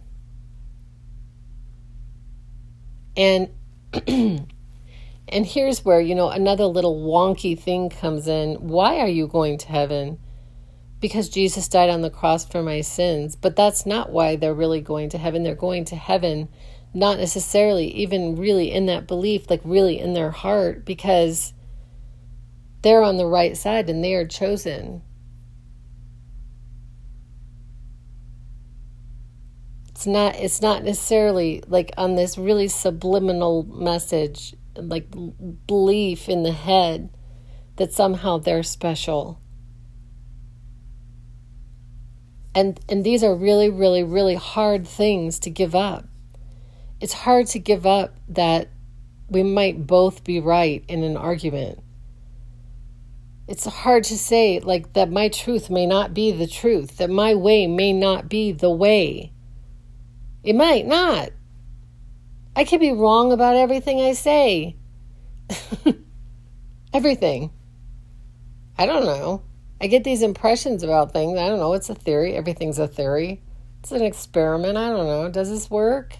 And 3.16 3.50
and 4.06 4.46
here's 5.28 5.84
where, 5.84 6.00
you 6.00 6.14
know, 6.14 6.28
another 6.28 6.66
little 6.66 7.02
wonky 7.04 7.58
thing 7.58 7.90
comes 7.90 8.28
in. 8.28 8.54
Why 8.54 9.00
are 9.00 9.08
you 9.08 9.26
going 9.26 9.58
to 9.58 9.68
heaven? 9.68 10.18
because 11.04 11.28
Jesus 11.28 11.68
died 11.68 11.90
on 11.90 12.00
the 12.00 12.08
cross 12.08 12.46
for 12.46 12.62
my 12.62 12.80
sins. 12.80 13.36
But 13.36 13.56
that's 13.56 13.84
not 13.84 14.08
why 14.08 14.36
they're 14.36 14.54
really 14.54 14.80
going 14.80 15.10
to 15.10 15.18
heaven. 15.18 15.42
They're 15.42 15.54
going 15.54 15.84
to 15.86 15.96
heaven, 15.96 16.48
not 16.94 17.18
necessarily 17.18 17.88
even 17.88 18.36
really 18.36 18.70
in 18.72 18.86
that 18.86 19.06
belief, 19.06 19.50
like 19.50 19.60
really 19.64 19.98
in 19.98 20.14
their 20.14 20.30
heart, 20.30 20.84
because 20.84 21.52
they're 22.82 23.02
on 23.02 23.16
the 23.16 23.26
right 23.26 23.56
side 23.56 23.90
and 23.90 24.02
they 24.04 24.14
are 24.14 24.26
chosen. 24.26 25.02
It's 29.88 30.06
not 30.06 30.36
it's 30.36 30.60
not 30.62 30.84
necessarily 30.84 31.62
like 31.66 31.92
on 31.96 32.16
this 32.16 32.36
really 32.38 32.68
subliminal 32.68 33.64
message, 33.64 34.54
like 34.76 35.08
belief 35.66 36.28
in 36.28 36.42
the 36.42 36.52
head 36.52 37.10
that 37.76 37.92
somehow 37.92 38.38
they're 38.38 38.62
special 38.62 39.40
And 42.54 42.78
and 42.88 43.04
these 43.04 43.24
are 43.24 43.34
really 43.34 43.68
really 43.68 44.02
really 44.04 44.36
hard 44.36 44.86
things 44.86 45.38
to 45.40 45.50
give 45.50 45.74
up. 45.74 46.06
It's 47.04 47.12
hard 47.12 47.48
to 47.48 47.58
give 47.58 47.84
up 47.84 48.16
that 48.30 48.70
we 49.28 49.42
might 49.42 49.86
both 49.86 50.24
be 50.24 50.40
right 50.40 50.82
in 50.88 51.04
an 51.04 51.18
argument. 51.18 51.80
It's 53.46 53.66
hard 53.66 54.04
to 54.04 54.16
say 54.16 54.58
like 54.60 54.94
that 54.94 55.10
my 55.10 55.28
truth 55.28 55.68
may 55.68 55.84
not 55.84 56.14
be 56.14 56.32
the 56.32 56.46
truth, 56.46 56.96
that 56.96 57.10
my 57.10 57.34
way 57.34 57.66
may 57.66 57.92
not 57.92 58.30
be 58.30 58.52
the 58.52 58.70
way. 58.70 59.34
It 60.42 60.56
might 60.56 60.86
not. 60.86 61.28
I 62.56 62.64
could 62.64 62.80
be 62.80 62.92
wrong 62.92 63.32
about 63.32 63.56
everything 63.56 64.00
I 64.00 64.14
say. 64.14 64.74
everything. 66.94 67.50
I 68.78 68.86
don't 68.86 69.04
know. 69.04 69.42
I 69.78 69.88
get 69.88 70.04
these 70.04 70.22
impressions 70.22 70.82
about 70.82 71.12
things. 71.12 71.38
I 71.38 71.48
don't 71.50 71.58
know. 71.58 71.74
It's 71.74 71.90
a 71.90 71.94
theory. 71.94 72.34
Everything's 72.34 72.78
a 72.78 72.88
theory. 72.88 73.42
It's 73.80 73.92
an 73.92 74.00
experiment. 74.00 74.78
I 74.78 74.88
don't 74.88 75.06
know. 75.06 75.28
Does 75.28 75.50
this 75.50 75.70
work? 75.70 76.16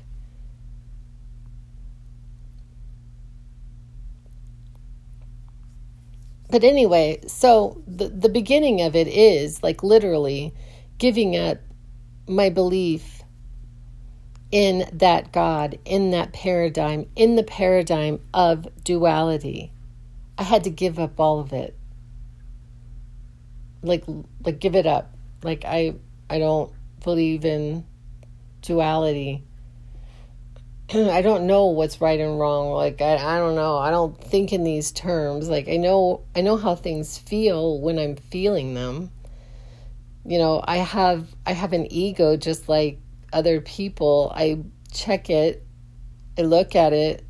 But 6.54 6.62
anyway, 6.62 7.18
so 7.26 7.82
the, 7.84 8.06
the 8.06 8.28
beginning 8.28 8.80
of 8.80 8.94
it 8.94 9.08
is 9.08 9.60
like 9.64 9.82
literally 9.82 10.54
giving 10.98 11.34
up 11.34 11.58
my 12.28 12.48
belief 12.48 13.24
in 14.52 14.88
that 14.92 15.32
God, 15.32 15.80
in 15.84 16.12
that 16.12 16.32
paradigm, 16.32 17.06
in 17.16 17.34
the 17.34 17.42
paradigm 17.42 18.20
of 18.32 18.68
duality. 18.84 19.72
I 20.38 20.44
had 20.44 20.62
to 20.62 20.70
give 20.70 21.00
up 21.00 21.18
all 21.18 21.40
of 21.40 21.52
it 21.52 21.76
like 23.82 24.04
like 24.44 24.60
give 24.60 24.76
it 24.76 24.86
up. 24.86 25.12
Like 25.42 25.64
I 25.64 25.96
I 26.30 26.38
don't 26.38 26.72
believe 27.02 27.44
in 27.44 27.84
duality. 28.62 29.42
I 31.10 31.22
don't 31.22 31.46
know 31.48 31.66
what's 31.66 32.00
right 32.00 32.20
and 32.20 32.38
wrong. 32.38 32.72
Like 32.72 33.00
I, 33.00 33.16
I 33.16 33.38
don't 33.38 33.56
know. 33.56 33.76
I 33.76 33.90
don't 33.90 34.16
think 34.22 34.52
in 34.52 34.62
these 34.62 34.92
terms. 34.92 35.48
Like 35.48 35.68
I 35.68 35.76
know 35.76 36.24
I 36.36 36.40
know 36.40 36.56
how 36.56 36.76
things 36.76 37.18
feel 37.18 37.80
when 37.80 37.98
I'm 37.98 38.14
feeling 38.14 38.74
them. 38.74 39.10
You 40.24 40.38
know, 40.38 40.62
I 40.62 40.76
have 40.76 41.26
I 41.46 41.52
have 41.52 41.72
an 41.72 41.92
ego 41.92 42.36
just 42.36 42.68
like 42.68 43.00
other 43.32 43.60
people. 43.60 44.32
I 44.36 44.60
check 44.92 45.30
it. 45.30 45.66
I 46.38 46.42
look 46.42 46.76
at 46.76 46.92
it. 46.92 47.24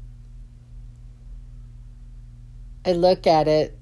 I 2.85 2.92
look 2.92 3.27
at 3.27 3.48
it 3.48 3.79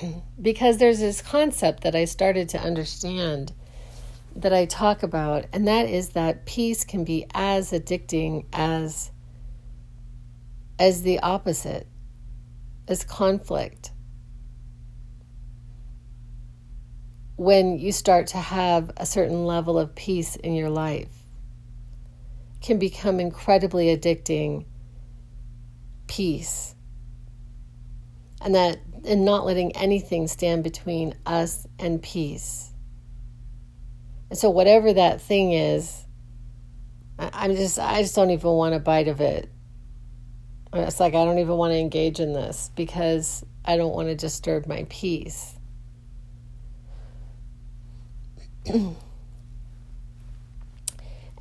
because 0.40 0.78
there's 0.78 1.00
this 1.00 1.20
concept 1.20 1.82
that 1.82 1.96
I 1.96 2.04
started 2.04 2.50
to 2.50 2.60
understand 2.60 3.52
that 4.38 4.52
I 4.52 4.66
talk 4.66 5.02
about, 5.02 5.46
and 5.52 5.66
that 5.66 5.88
is 5.88 6.10
that 6.10 6.46
peace 6.46 6.84
can 6.84 7.04
be 7.04 7.26
as 7.34 7.72
addicting 7.72 8.46
as 8.52 9.10
as 10.78 11.02
the 11.02 11.18
opposite, 11.18 11.88
as 12.86 13.02
conflict. 13.02 13.90
When 17.34 17.78
you 17.78 17.90
start 17.90 18.28
to 18.28 18.38
have 18.38 18.92
a 18.96 19.04
certain 19.04 19.44
level 19.44 19.76
of 19.76 19.94
peace 19.96 20.36
in 20.36 20.54
your 20.54 20.70
life, 20.70 21.24
can 22.60 22.78
become 22.78 23.18
incredibly 23.18 23.96
addicting 23.96 24.66
peace. 26.06 26.76
And 28.40 28.54
that 28.54 28.78
and 29.04 29.24
not 29.24 29.44
letting 29.44 29.76
anything 29.76 30.28
stand 30.28 30.62
between 30.62 31.14
us 31.26 31.66
and 31.78 32.00
peace. 32.00 32.67
And 34.30 34.38
so 34.38 34.50
whatever 34.50 34.92
that 34.92 35.20
thing 35.20 35.52
is, 35.52 36.04
I, 37.18 37.46
am 37.46 37.56
just 37.56 37.78
I 37.78 38.02
just 38.02 38.14
don't 38.14 38.30
even 38.30 38.50
want 38.50 38.74
a 38.74 38.78
bite 38.78 39.08
of 39.08 39.20
it. 39.20 39.50
Uh, 40.72 40.80
it's 40.80 41.00
like 41.00 41.14
I 41.14 41.24
don't 41.24 41.38
even 41.38 41.56
want 41.56 41.72
to 41.72 41.78
engage 41.78 42.20
in 42.20 42.32
this 42.32 42.70
because 42.76 43.44
I 43.64 43.76
don't 43.76 43.94
want 43.94 44.08
to 44.08 44.14
disturb 44.14 44.66
my 44.66 44.86
peace. 44.88 45.54
and 48.66 48.94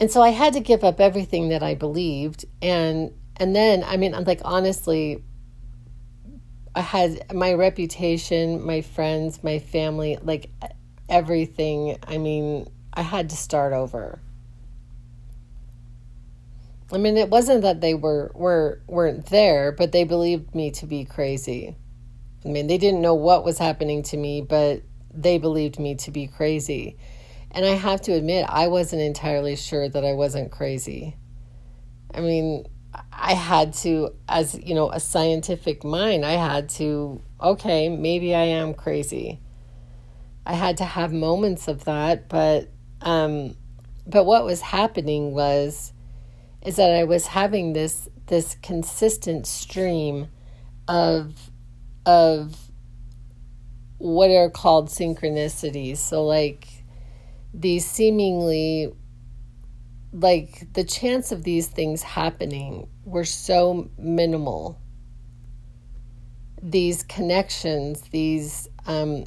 so 0.10 0.22
I 0.22 0.30
had 0.30 0.54
to 0.54 0.62
give 0.62 0.84
up 0.84 1.02
everything 1.02 1.50
that 1.50 1.62
I 1.62 1.76
believed 1.76 2.46
and 2.62 3.12
and 3.36 3.54
then 3.56 3.84
I 3.84 3.98
mean 3.98 4.16
I'm 4.16 4.24
like 4.24 4.42
honestly 4.46 5.24
I 6.78 6.82
had 6.82 7.34
my 7.34 7.54
reputation, 7.54 8.64
my 8.64 8.82
friends, 8.82 9.44
my 9.44 9.58
family, 9.58 10.20
like 10.22 10.52
everything. 11.10 11.98
I 12.08 12.20
mean, 12.20 12.68
I 12.98 13.04
had 13.04 13.30
to 13.30 13.38
start 13.38 13.74
over. 13.74 14.20
I 16.92 16.98
mean, 16.98 17.16
it 17.16 17.30
wasn't 17.30 17.62
that 17.62 17.80
they 17.80 17.94
were 17.94 18.32
were 18.34 18.82
weren't 18.88 19.28
there, 19.28 19.72
but 19.72 19.92
they 19.92 20.04
believed 20.04 20.56
me 20.56 20.72
to 20.72 20.88
be 20.88 21.06
crazy. 21.06 21.76
I 22.44 22.48
mean, 22.48 22.66
they 22.66 22.80
didn't 22.80 23.02
know 23.02 23.14
what 23.14 23.46
was 23.46 23.60
happening 23.60 24.02
to 24.04 24.18
me, 24.18 24.42
but 24.42 24.82
they 25.14 25.38
believed 25.38 25.78
me 25.78 25.94
to 25.96 26.12
be 26.12 26.26
crazy. 26.26 26.98
And 27.52 27.66
I 27.66 27.76
have 27.76 28.02
to 28.02 28.14
admit, 28.14 28.48
I 28.50 28.68
wasn't 28.68 29.04
entirely 29.04 29.56
sure 29.56 29.88
that 29.88 30.04
I 30.04 30.14
wasn't 30.14 30.52
crazy. 30.52 31.16
I 32.16 32.22
mean, 32.22 32.66
I 33.14 33.36
had 33.36 33.74
to, 33.76 34.16
as 34.28 34.60
you 34.60 34.74
know, 34.74 34.90
a 34.90 35.00
scientific 35.00 35.84
mind, 35.84 36.26
I 36.26 36.32
had 36.32 36.70
to, 36.70 37.22
okay, 37.42 37.90
maybe 37.90 38.34
I 38.34 38.44
am 38.44 38.74
crazy. 38.74 39.40
I 40.48 40.54
had 40.54 40.78
to 40.78 40.86
have 40.86 41.14
moments 41.14 41.68
of 41.68 41.86
that, 41.86 42.28
but 42.28 42.70
um, 43.02 43.56
but 44.06 44.26
what 44.26 44.46
was 44.46 44.62
happening 44.62 45.34
was 45.34 45.94
is 46.66 46.78
that 46.78 46.94
I 46.94 47.04
was 47.04 47.28
having 47.28 47.74
this 47.74 48.10
this 48.28 48.56
consistent 48.62 49.48
stream 49.48 50.28
of 50.88 51.52
of 52.06 52.58
what 53.98 54.30
are 54.30 54.50
called 54.50 54.90
synchronicities. 54.90 55.98
So 55.98 56.26
like 56.26 56.68
these 57.54 57.86
seemingly 57.86 58.94
like 60.14 60.74
the 60.74 60.84
chance 60.84 61.32
of 61.32 61.44
these 61.44 61.68
things 61.68 62.02
happening 62.02 62.88
were 63.06 63.26
so 63.26 63.90
minimal. 63.98 64.80
These 66.62 67.04
connections, 67.04 68.02
these 68.12 68.68
um 68.86 69.26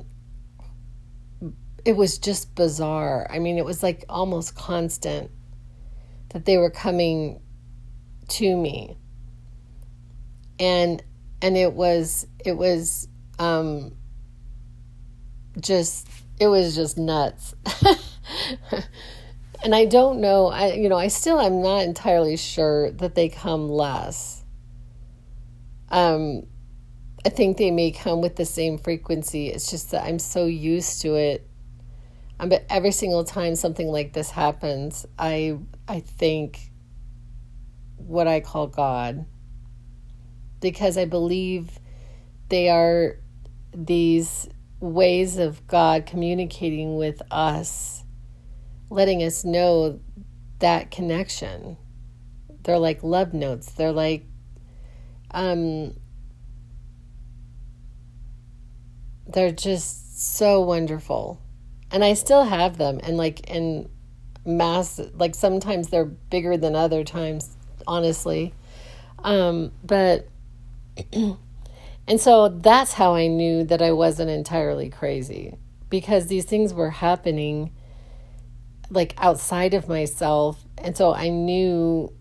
it 1.85 1.97
was 1.97 2.19
just 2.19 2.55
bizarre. 2.55 3.27
I 3.31 3.39
mean, 3.39 3.59
it 3.59 3.65
was 3.65 3.83
like 3.83 4.05
almost 4.09 4.55
constant 4.55 5.31
that 6.31 6.45
they 6.45 6.57
were 6.59 6.71
coming 6.71 7.41
to 8.29 8.57
me. 8.57 8.97
And 10.59 11.03
and 11.43 11.57
it 11.57 11.73
was 11.73 12.27
it 12.45 12.57
was 12.57 13.09
um 13.39 13.97
just 15.61 16.09
it 16.39 16.49
was 16.49 16.75
just 16.75 16.99
nuts. 16.99 17.55
and 19.65 19.75
I 19.75 19.87
don't 19.87 20.21
know, 20.21 20.49
I 20.49 20.75
you 20.75 20.89
know, 20.89 20.99
I 20.99 21.09
still 21.09 21.41
am 21.41 21.63
not 21.63 21.83
entirely 21.83 22.37
sure 22.37 22.91
that 22.93 23.15
they 23.15 23.29
come 23.29 23.69
less. 23.69 24.45
Um 25.89 26.47
I 27.25 27.29
think 27.29 27.59
they 27.59 27.71
may 27.71 27.91
come 27.91 28.23
with 28.23 28.37
the 28.37 28.47
same 28.47 28.79
frequency. 28.79 29.49
It's 29.49 29.71
just 29.71 29.91
that 29.91 30.05
I'm 30.05 30.19
so 30.19 30.47
used 30.47 31.03
to 31.03 31.17
it. 31.17 31.50
Um, 32.41 32.49
but 32.49 32.65
every 32.71 32.91
single 32.91 33.23
time 33.23 33.55
something 33.55 33.89
like 33.89 34.15
this 34.15 34.31
happens, 34.31 35.05
I 35.19 35.59
I 35.87 36.01
think 36.01 36.73
what 37.99 38.27
I 38.27 38.41
call 38.41 38.67
God 38.67 39.27
because 40.61 40.97
I 40.97 41.05
believe 41.05 41.79
they 42.49 42.71
are 42.71 43.17
these 43.75 44.49
ways 44.81 45.37
of 45.37 45.67
God 45.67 46.07
communicating 46.07 46.97
with 46.97 47.21
us, 47.31 48.05
letting 48.89 49.23
us 49.23 49.45
know 49.45 50.01
that 50.61 50.91
connection. 50.91 51.77
They're 52.63 52.79
like 52.79 53.03
love 53.03 53.35
notes. 53.35 53.71
They're 53.73 53.93
like, 53.93 54.25
um, 55.31 55.95
they're 59.27 59.53
just 59.53 60.39
so 60.39 60.63
wonderful. 60.63 61.41
And 61.93 62.05
I 62.05 62.15
still 62.15 62.45
have 62.45 62.79
them. 62.79 63.01
And 63.03 63.17
like 63.17 63.49
in 63.49 63.89
mass, 64.45 65.01
like 65.15 65.35
sometimes 65.35 65.89
they're 65.89 66.05
bigger 66.05 66.57
than 66.57 66.75
other 66.75 67.05
times, 67.05 67.57
honestly. 67.87 68.55
Um, 69.25 69.73
but 69.85 70.29
and 71.13 72.21
so 72.21 72.49
that's 72.49 72.95
how 72.95 73.15
I 73.15 73.27
knew 73.27 73.65
that 73.65 73.83
I 73.83 73.93
wasn't 73.93 74.31
entirely 74.31 74.89
crazy 74.89 75.57
because 75.89 76.29
these 76.29 76.45
things 76.45 76.73
were 76.73 76.91
happening 76.91 77.73
like 78.91 79.15
outside 79.19 79.75
of 79.75 79.89
myself. 79.89 80.65
And 80.79 80.97
so 80.97 81.15
I 81.15 81.29
knew 81.29 82.13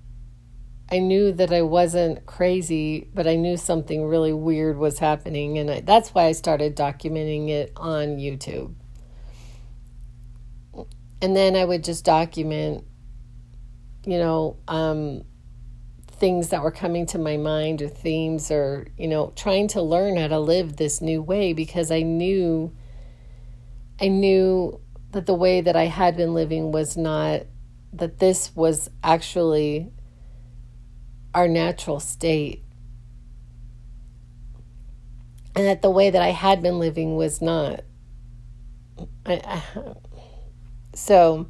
I 0.92 0.98
knew 0.98 1.32
that 1.34 1.54
I 1.54 1.62
wasn't 1.62 2.26
crazy, 2.26 3.10
but 3.14 3.28
I 3.28 3.36
knew 3.36 3.58
something 3.58 4.06
really 4.06 4.34
weird 4.34 4.78
was 4.78 4.98
happening 4.98 5.60
and 5.60 5.70
I, 5.70 5.80
that's 5.82 6.16
why 6.16 6.26
I 6.26 6.32
started 6.32 6.76
documenting 6.76 7.50
it 7.50 7.72
on 7.76 8.18
YouTube. 8.18 8.74
And 11.22 11.36
then 11.36 11.56
I 11.56 11.66
would 11.66 11.84
just 11.84 12.06
document 12.06 12.86
you 14.06 14.18
know, 14.18 14.58
um, 14.68 15.24
things 16.08 16.50
that 16.50 16.64
were 16.64 16.72
coming 16.72 17.06
to 17.08 17.18
my 17.18 17.38
mind 17.38 17.82
or 17.82 17.88
themes 17.88 18.52
or, 18.52 18.88
you 18.98 19.08
know, 19.08 19.32
trying 19.36 19.68
to 19.70 19.82
learn 19.82 20.18
how 20.18 20.28
to 20.28 20.40
live 20.40 20.78
this 20.78 21.02
new 21.02 21.22
way 21.22 21.54
because 21.54 21.92
I 21.92 22.02
knew 22.02 22.76
I 24.02 24.08
knew 24.08 24.80
that 25.12 25.26
the 25.26 25.34
way 25.34 25.62
that 25.62 25.76
I 25.76 25.86
had 25.86 26.16
been 26.16 26.34
living 26.34 26.72
was 26.72 26.96
not 26.96 27.42
that 27.94 28.20
this 28.20 28.56
was 28.56 28.90
actually 29.04 29.92
our 31.34 31.48
natural 31.48 32.00
state. 32.00 32.64
And 35.56 35.66
that 35.66 35.82
the 35.82 35.90
way 35.90 36.10
that 36.10 36.22
I 36.22 36.30
had 36.30 36.62
been 36.62 36.80
living 36.80 37.16
was 37.16 37.42
not. 37.42 37.82
I, 39.26 39.42
I, 39.44 39.64
so 41.00 41.48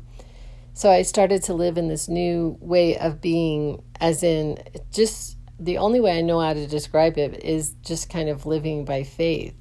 so 0.79 0.89
I 0.89 1.01
started 1.01 1.43
to 1.43 1.53
live 1.53 1.77
in 1.77 1.89
this 1.89 2.07
new 2.07 2.57
way 2.61 2.97
of 2.97 3.19
being, 3.19 3.83
as 3.99 4.23
in 4.23 4.57
just 4.93 5.37
the 5.59 5.77
only 5.77 5.99
way 5.99 6.17
I 6.17 6.21
know 6.21 6.39
how 6.39 6.53
to 6.53 6.67
describe 6.67 7.17
it 7.17 7.43
is 7.43 7.71
just 7.81 8.09
kind 8.09 8.29
of 8.29 8.45
living 8.45 8.85
by 8.85 9.03
faith. 9.03 9.53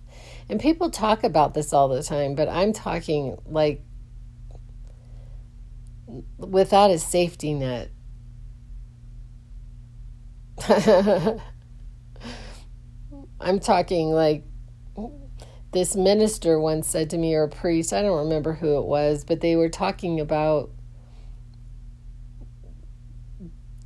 And 0.49 0.61
people 0.61 0.91
talk 0.91 1.25
about 1.25 1.55
this 1.55 1.73
all 1.73 1.89
the 1.89 2.05
time, 2.05 2.37
but 2.37 2.49
I'm 2.49 2.73
talking 2.73 3.37
like 3.47 3.83
without 6.37 6.93
a 6.93 6.99
safety 7.01 7.53
net. 7.53 7.91
I'm 13.41 13.59
talking 13.59 14.13
like 14.13 14.45
this 15.73 15.95
minister 15.95 16.59
once 16.59 16.87
said 16.89 17.11
to 17.11 17.19
me, 17.19 17.35
or 17.35 17.45
a 17.45 17.49
priest, 17.49 17.93
I 17.93 18.03
don't 18.03 18.25
remember 18.25 18.55
who 18.55 18.79
it 18.79 18.87
was, 18.87 19.25
but 19.25 19.41
they 19.41 19.57
were 19.57 19.69
talking 19.69 20.21
about 20.21 20.71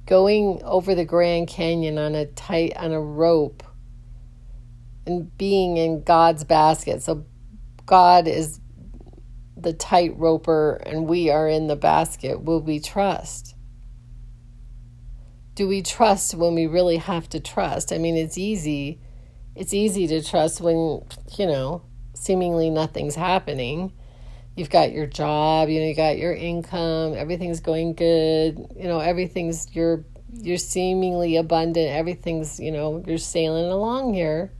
going 0.06 0.60
over 0.64 0.94
the 0.94 1.04
Grand 1.04 1.48
Canyon 1.48 1.98
on 1.98 2.14
a 2.14 2.26
tight 2.26 2.72
on 2.76 2.92
a 2.92 3.00
rope 3.00 3.62
and 5.06 5.36
being 5.36 5.76
in 5.76 6.02
God's 6.02 6.44
basket. 6.44 7.02
So 7.02 7.24
God 7.86 8.28
is 8.28 8.60
the 9.56 9.72
tight 9.72 10.16
roper 10.16 10.74
and 10.86 11.06
we 11.06 11.30
are 11.30 11.48
in 11.48 11.66
the 11.66 11.76
basket. 11.76 12.42
Will 12.42 12.60
we 12.60 12.80
trust? 12.80 13.54
Do 15.54 15.68
we 15.68 15.82
trust 15.82 16.34
when 16.34 16.54
we 16.54 16.66
really 16.66 16.96
have 16.96 17.28
to 17.30 17.40
trust? 17.40 17.92
I 17.92 17.98
mean, 17.98 18.16
it's 18.16 18.38
easy. 18.38 19.00
It's 19.54 19.74
easy 19.74 20.06
to 20.06 20.22
trust 20.22 20.60
when, 20.60 21.02
you 21.38 21.46
know, 21.46 21.82
seemingly 22.14 22.70
nothing's 22.70 23.14
happening 23.14 23.92
you've 24.56 24.70
got 24.70 24.92
your 24.92 25.06
job, 25.06 25.68
you 25.68 25.80
know, 25.80 25.86
you 25.86 25.94
got 25.94 26.18
your 26.18 26.34
income, 26.34 27.14
everything's 27.14 27.60
going 27.60 27.94
good, 27.94 28.58
you 28.76 28.88
know, 28.88 29.00
everything's 29.00 29.74
you're 29.74 30.04
you're 30.34 30.56
seemingly 30.56 31.36
abundant, 31.36 31.90
everything's, 31.90 32.58
you 32.58 32.72
know, 32.72 33.02
you're 33.06 33.18
sailing 33.18 33.70
along 33.70 34.14
here. 34.14 34.52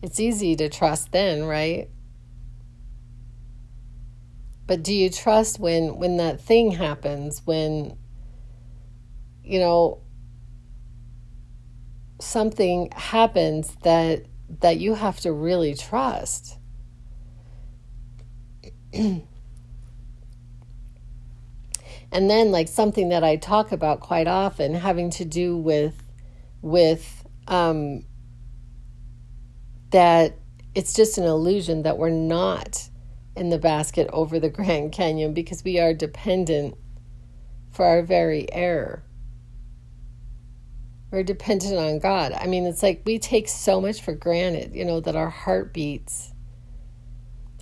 It's 0.00 0.18
easy 0.18 0.56
to 0.56 0.68
trust 0.68 1.12
then, 1.12 1.44
right? 1.44 1.88
But 4.66 4.82
do 4.82 4.94
you 4.94 5.10
trust 5.10 5.58
when 5.58 5.98
when 5.98 6.16
that 6.18 6.40
thing 6.40 6.72
happens, 6.72 7.42
when 7.44 7.96
you 9.42 9.58
know 9.58 10.01
something 12.22 12.90
happens 12.94 13.76
that 13.82 14.26
that 14.60 14.78
you 14.78 14.94
have 14.94 15.18
to 15.20 15.32
really 15.32 15.74
trust? 15.74 16.58
and 18.92 19.22
then 22.12 22.50
like 22.52 22.68
something 22.68 23.08
that 23.08 23.24
I 23.24 23.36
talk 23.36 23.72
about 23.72 24.00
quite 24.00 24.28
often 24.28 24.74
having 24.74 25.10
to 25.10 25.24
do 25.24 25.56
with 25.56 25.94
with 26.60 27.26
um 27.48 28.04
that 29.90 30.38
it's 30.74 30.94
just 30.94 31.18
an 31.18 31.24
illusion 31.24 31.82
that 31.82 31.98
we're 31.98 32.10
not 32.10 32.88
in 33.36 33.50
the 33.50 33.58
basket 33.58 34.08
over 34.12 34.38
the 34.38 34.48
Grand 34.56 34.92
Canyon 34.92 35.34
because 35.34 35.64
we 35.64 35.78
are 35.78 35.94
dependent 35.94 36.76
for 37.70 37.84
our 37.86 38.02
very 38.02 38.52
air. 38.52 39.02
We're 41.12 41.22
dependent 41.22 41.76
on 41.76 41.98
God. 41.98 42.32
I 42.32 42.46
mean, 42.46 42.64
it's 42.64 42.82
like 42.82 43.02
we 43.04 43.18
take 43.18 43.46
so 43.46 43.80
much 43.80 44.00
for 44.00 44.14
granted, 44.14 44.74
you 44.74 44.84
know, 44.84 44.98
that 45.00 45.14
our 45.14 45.28
heart 45.28 45.74
beats, 45.74 46.32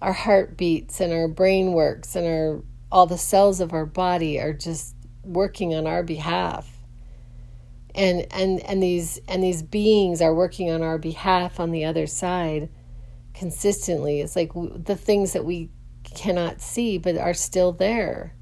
our 0.00 0.12
heart 0.12 0.56
beats, 0.56 1.00
and 1.00 1.12
our 1.12 1.26
brain 1.26 1.72
works, 1.72 2.14
and 2.14 2.26
our 2.26 2.62
all 2.92 3.06
the 3.06 3.18
cells 3.18 3.60
of 3.60 3.72
our 3.72 3.86
body 3.86 4.40
are 4.40 4.52
just 4.52 4.94
working 5.24 5.74
on 5.74 5.86
our 5.88 6.04
behalf. 6.04 6.68
And 7.92 8.24
and 8.30 8.60
and 8.60 8.80
these 8.80 9.18
and 9.26 9.42
these 9.42 9.64
beings 9.64 10.22
are 10.22 10.34
working 10.34 10.70
on 10.70 10.82
our 10.82 10.96
behalf 10.96 11.58
on 11.58 11.72
the 11.72 11.84
other 11.84 12.06
side 12.06 12.68
consistently. 13.34 14.20
It's 14.20 14.36
like 14.36 14.52
the 14.54 14.96
things 14.96 15.32
that 15.32 15.44
we 15.44 15.70
cannot 16.04 16.60
see 16.60 16.98
but 16.98 17.16
are 17.16 17.34
still 17.34 17.72
there. 17.72 18.36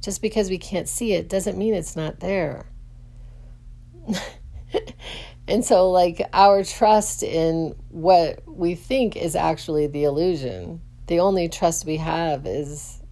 Just 0.00 0.22
because 0.22 0.48
we 0.48 0.58
can't 0.58 0.88
see 0.88 1.12
it 1.12 1.28
doesn't 1.28 1.58
mean 1.58 1.74
it's 1.74 1.96
not 1.96 2.20
there. 2.20 2.70
and 5.48 5.64
so, 5.64 5.90
like, 5.90 6.26
our 6.32 6.64
trust 6.64 7.22
in 7.22 7.74
what 7.88 8.42
we 8.46 8.74
think 8.74 9.16
is 9.16 9.36
actually 9.36 9.86
the 9.86 10.04
illusion, 10.04 10.80
the 11.06 11.20
only 11.20 11.48
trust 11.48 11.84
we 11.86 11.96
have 11.98 12.46
is 12.46 13.02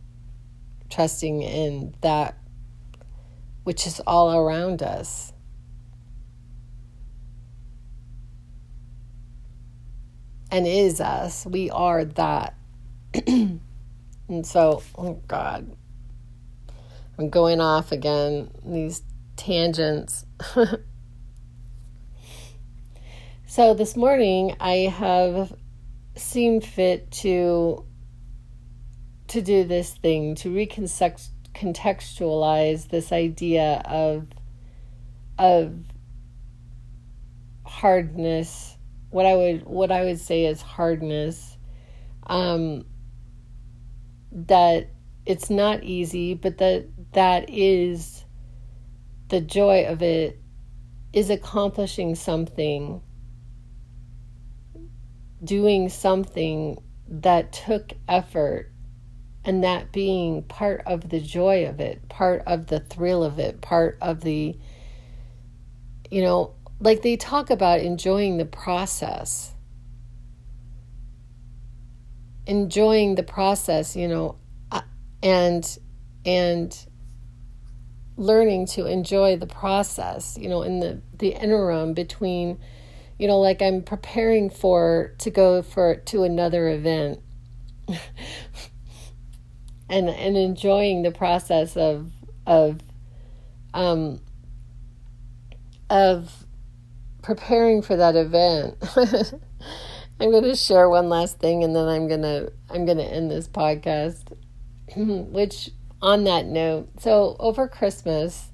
trusting 0.90 1.42
in 1.42 1.94
that 2.02 2.36
which 3.64 3.86
is 3.86 4.00
all 4.06 4.32
around 4.32 4.82
us. 4.82 5.32
And 10.50 10.66
is 10.66 11.00
us. 11.00 11.46
We 11.46 11.70
are 11.70 12.04
that. 12.04 12.54
and 13.26 13.60
so, 14.42 14.82
oh 14.96 15.20
God, 15.28 15.74
I'm 17.18 17.30
going 17.30 17.60
off 17.60 17.92
again, 17.92 18.50
these 18.64 19.02
tangents. 19.42 20.24
so 23.46 23.74
this 23.74 23.96
morning 23.96 24.54
I 24.60 24.94
have 24.96 25.52
seen 26.14 26.60
fit 26.60 27.10
to 27.10 27.84
to 29.26 29.42
do 29.42 29.64
this 29.64 29.94
thing 29.94 30.36
to 30.36 30.48
recontextualize 30.48 32.88
this 32.88 33.10
idea 33.10 33.82
of 33.84 34.28
of 35.38 35.74
hardness 37.64 38.76
what 39.08 39.24
i 39.24 39.34
would 39.34 39.64
what 39.64 39.90
i 39.90 40.04
would 40.04 40.20
say 40.20 40.44
is 40.44 40.60
hardness 40.60 41.56
um 42.26 42.84
that 44.30 44.90
it's 45.24 45.48
not 45.48 45.82
easy 45.82 46.34
but 46.34 46.58
that 46.58 46.86
that 47.12 47.48
is 47.48 48.26
the 49.32 49.40
joy 49.40 49.86
of 49.86 50.02
it 50.02 50.38
is 51.14 51.30
accomplishing 51.30 52.14
something 52.14 53.00
doing 55.42 55.88
something 55.88 56.76
that 57.08 57.50
took 57.50 57.94
effort 58.06 58.70
and 59.42 59.64
that 59.64 59.90
being 59.90 60.42
part 60.42 60.82
of 60.84 61.08
the 61.08 61.18
joy 61.18 61.64
of 61.66 61.80
it, 61.80 62.06
part 62.10 62.42
of 62.46 62.66
the 62.66 62.78
thrill 62.78 63.24
of 63.24 63.38
it, 63.38 63.62
part 63.62 63.96
of 64.02 64.20
the, 64.20 64.54
you 66.10 66.20
know, 66.20 66.52
like 66.78 67.00
they 67.00 67.16
talk 67.16 67.48
about 67.48 67.80
enjoying 67.80 68.36
the 68.36 68.44
process. 68.44 69.54
Enjoying 72.46 73.14
the 73.14 73.22
process, 73.22 73.96
you 73.96 74.08
know, 74.08 74.36
uh, 74.70 74.82
and, 75.22 75.78
and, 76.26 76.86
learning 78.16 78.66
to 78.66 78.86
enjoy 78.86 79.36
the 79.36 79.46
process 79.46 80.36
you 80.38 80.48
know 80.48 80.62
in 80.62 80.80
the 80.80 81.00
the 81.18 81.28
interim 81.28 81.94
between 81.94 82.58
you 83.18 83.26
know 83.26 83.38
like 83.38 83.62
i'm 83.62 83.82
preparing 83.82 84.50
for 84.50 85.14
to 85.18 85.30
go 85.30 85.62
for 85.62 85.96
to 85.96 86.22
another 86.22 86.68
event 86.68 87.20
and 89.88 90.08
and 90.08 90.36
enjoying 90.36 91.02
the 91.02 91.10
process 91.10 91.76
of 91.76 92.10
of 92.46 92.80
um 93.74 94.20
of 95.88 96.46
preparing 97.22 97.82
for 97.82 97.96
that 97.96 98.16
event. 98.16 98.76
I'm 100.20 100.30
going 100.30 100.44
to 100.44 100.56
share 100.56 100.88
one 100.88 101.08
last 101.08 101.38
thing 101.38 101.64
and 101.64 101.74
then 101.74 101.88
I'm 101.88 102.08
going 102.08 102.22
to 102.22 102.52
I'm 102.70 102.84
going 102.84 102.98
to 102.98 103.04
end 103.04 103.30
this 103.30 103.48
podcast 103.48 104.32
which 104.96 105.70
on 106.02 106.24
that 106.24 106.44
note, 106.46 106.88
so 107.00 107.36
over 107.38 107.66
Christmas 107.68 108.50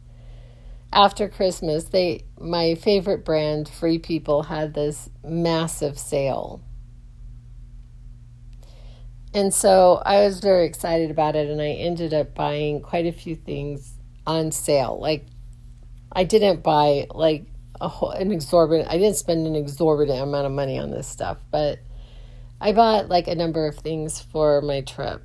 after 0.93 1.29
Christmas, 1.29 1.85
they 1.85 2.25
my 2.39 2.75
favorite 2.77 3.25
brand 3.25 3.69
Free 3.69 3.99
People 3.99 4.45
had 4.45 4.75
this 4.75 5.11
massive 5.23 5.99
sale 5.99 6.63
and 9.35 9.53
so 9.53 10.01
I 10.05 10.25
was 10.25 10.41
very 10.41 10.67
excited 10.67 11.11
about 11.11 11.37
it, 11.37 11.51
and 11.51 11.61
I 11.61 11.69
ended 11.69 12.15
up 12.15 12.35
buying 12.35 12.81
quite 12.81 13.07
a 13.07 13.13
few 13.13 13.37
things 13.37 13.95
on 14.27 14.51
sale. 14.53 14.99
Like, 15.01 15.27
I 16.13 16.25
didn't 16.25 16.63
buy 16.63 17.07
like 17.11 17.45
a 17.81 17.89
whole, 17.89 18.11
an 18.11 18.33
exorbitant. 18.33 18.89
I 18.89 18.97
didn't 18.97 19.17
spend 19.17 19.47
an 19.47 19.55
exorbitant 19.55 20.21
amount 20.21 20.47
of 20.47 20.53
money 20.53 20.79
on 20.79 20.91
this 20.91 21.07
stuff, 21.07 21.39
but 21.51 21.79
I 22.61 22.73
bought 22.73 23.09
like 23.09 23.29
a 23.29 23.35
number 23.35 23.67
of 23.67 23.77
things 23.77 24.21
for 24.21 24.63
my 24.63 24.81
trip 24.81 25.23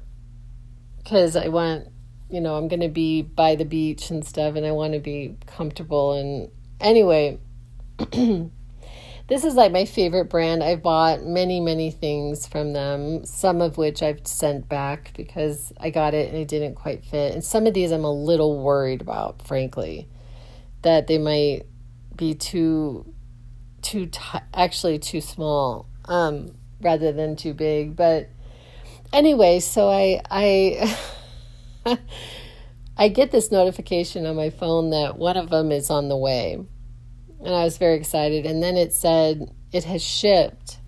because 0.97 1.35
I 1.35 1.47
want, 1.47 1.87
you 2.33 2.41
know, 2.41 2.55
I'm 2.55 2.67
going 2.67 2.81
to 2.81 2.89
be 2.89 3.21
by 3.21 3.55
the 3.55 3.65
beach 3.65 4.09
and 4.09 4.25
stuff, 4.25 4.55
and 4.55 4.65
I 4.65 4.71
want 4.71 4.93
to 4.93 4.99
be 4.99 5.37
comfortable. 5.45 6.13
And 6.13 6.49
anyway. 6.81 7.39
This 9.27 9.45
is 9.45 9.55
like 9.55 9.71
my 9.71 9.85
favorite 9.85 10.25
brand. 10.25 10.61
I've 10.61 10.83
bought 10.83 11.23
many, 11.23 11.61
many 11.61 11.91
things 11.91 12.45
from 12.45 12.73
them, 12.73 13.23
some 13.25 13.61
of 13.61 13.77
which 13.77 14.03
I've 14.03 14.27
sent 14.27 14.67
back 14.67 15.13
because 15.15 15.71
I 15.79 15.91
got 15.91 16.13
it 16.13 16.27
and 16.27 16.37
it 16.37 16.49
didn't 16.49 16.75
quite 16.75 17.05
fit. 17.05 17.33
And 17.33 17.43
some 17.43 17.65
of 17.65 17.73
these 17.73 17.91
I'm 17.91 18.03
a 18.03 18.11
little 18.11 18.61
worried 18.61 19.01
about, 19.01 19.47
frankly, 19.47 20.09
that 20.81 21.07
they 21.07 21.17
might 21.17 21.63
be 22.17 22.33
too, 22.33 23.13
too, 23.81 24.07
t- 24.07 24.19
actually 24.53 24.99
too 24.99 25.21
small 25.21 25.87
um, 26.05 26.55
rather 26.81 27.13
than 27.13 27.37
too 27.37 27.53
big. 27.53 27.95
But 27.95 28.29
anyway, 29.13 29.61
so 29.61 29.89
I, 29.89 30.21
I, 30.29 30.97
I 32.97 33.07
get 33.07 33.31
this 33.31 33.51
notification 33.51 34.25
on 34.25 34.35
my 34.35 34.49
phone 34.49 34.91
that 34.91 35.17
one 35.17 35.37
of 35.37 35.49
them 35.49 35.71
is 35.71 35.89
on 35.89 36.09
the 36.09 36.17
way 36.17 36.59
and 37.43 37.53
I 37.53 37.63
was 37.63 37.77
very 37.77 37.97
excited. 37.97 38.45
And 38.45 38.63
then 38.63 38.77
it 38.77 38.93
said 38.93 39.53
it 39.71 39.83
has 39.83 40.01
shipped. 40.01 40.79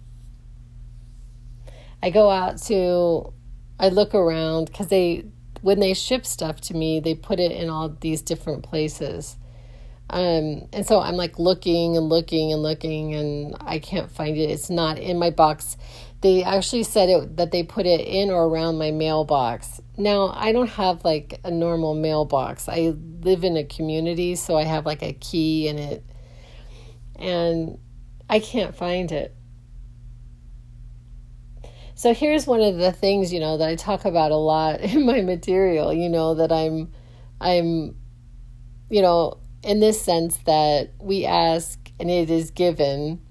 I 2.01 2.09
go 2.09 2.29
out 2.29 2.61
to, 2.63 3.33
I 3.79 3.89
look 3.89 4.15
around 4.15 4.65
because 4.65 4.87
they, 4.87 5.25
when 5.61 5.79
they 5.79 5.93
ship 5.93 6.25
stuff 6.25 6.61
to 6.61 6.73
me, 6.73 6.99
they 6.99 7.15
put 7.15 7.39
it 7.39 7.51
in 7.51 7.69
all 7.69 7.89
these 7.89 8.21
different 8.21 8.63
places. 8.63 9.37
Um, 10.09 10.67
and 10.71 10.85
so 10.85 11.01
I'm 11.01 11.15
like 11.15 11.39
looking 11.39 11.97
and 11.97 12.07
looking 12.07 12.53
and 12.53 12.61
looking, 12.61 13.15
and 13.15 13.55
I 13.59 13.79
can't 13.79 14.11
find 14.11 14.37
it. 14.37 14.51
It's 14.51 14.69
not 14.69 14.99
in 14.99 15.17
my 15.17 15.31
box. 15.31 15.77
They 16.21 16.43
actually 16.43 16.83
said 16.83 17.09
it 17.09 17.37
that 17.37 17.51
they 17.51 17.63
put 17.63 17.87
it 17.87 18.01
in 18.01 18.29
or 18.29 18.45
around 18.45 18.77
my 18.77 18.91
mailbox. 18.91 19.81
Now 19.97 20.33
I 20.35 20.51
don't 20.51 20.69
have 20.69 21.03
like 21.05 21.39
a 21.43 21.51
normal 21.51 21.95
mailbox. 21.95 22.67
I 22.67 22.93
live 23.21 23.43
in 23.43 23.57
a 23.57 23.63
community, 23.63 24.35
so 24.35 24.57
I 24.57 24.63
have 24.63 24.85
like 24.85 25.01
a 25.01 25.13
key 25.13 25.67
in 25.67 25.77
it 25.77 26.03
and 27.15 27.77
I 28.29 28.39
can't 28.39 28.75
find 28.75 29.11
it. 29.11 29.35
So 31.97 32.13
here's 32.13 32.45
one 32.45 32.59
of 32.59 32.75
the 32.75 32.91
things, 32.91 33.31
you 33.31 33.39
know, 33.39 33.57
that 33.57 33.69
I 33.69 33.75
talk 33.75 34.03
about 34.03 34.31
a 34.31 34.35
lot 34.35 34.81
in 34.81 35.05
my 35.05 35.21
material, 35.21 35.93
you 35.93 36.09
know, 36.09 36.35
that 36.35 36.51
I'm 36.51 36.91
I'm 37.39 37.95
you 38.89 39.01
know, 39.01 39.39
in 39.63 39.79
this 39.79 39.99
sense 39.99 40.37
that 40.45 40.93
we 40.99 41.25
ask 41.25 41.79
and 41.99 42.11
it 42.11 42.29
is 42.29 42.51
given. 42.51 43.24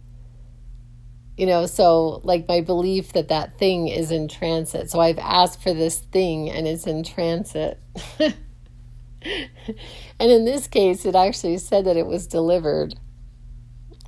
You 1.37 1.47
know, 1.47 1.67
so 1.67 2.21
like 2.23 2.47
my 2.47 2.61
belief 2.61 3.13
that 3.15 3.29
that 3.29 3.59
thing 3.59 3.89
is 3.89 4.11
in 4.11 4.29
transit. 4.29 4.91
So 4.91 5.01
I've 5.01 5.19
asked 5.19 5.61
for 5.63 5.75
this 5.75 5.99
thing 5.99 6.49
and 6.49 6.67
it's 6.67 6.87
in 6.87 7.03
transit. 7.03 7.81
and 8.21 8.35
in 10.19 10.45
this 10.45 10.69
case, 10.69 11.05
it 11.05 11.17
actually 11.17 11.59
said 11.59 11.87
that 11.87 11.97
it 11.97 12.07
was 12.07 12.27
delivered 12.27 12.95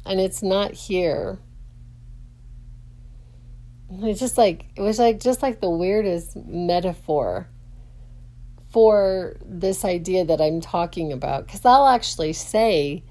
and 0.04 0.20
it's 0.20 0.42
not 0.42 0.72
here. 0.72 1.38
It's 3.90 4.20
just 4.20 4.38
like 4.38 4.66
it 4.76 4.80
was 4.80 4.98
like 4.98 5.20
just 5.20 5.42
like 5.42 5.60
the 5.60 5.70
weirdest 5.70 6.36
metaphor 6.36 7.48
for 8.70 9.36
this 9.44 9.84
idea 9.84 10.24
that 10.24 10.40
I'm 10.40 10.60
talking 10.60 11.12
about 11.12 11.48
cuz 11.48 11.64
I'll 11.64 11.86
actually 11.86 12.32
say 12.32 13.04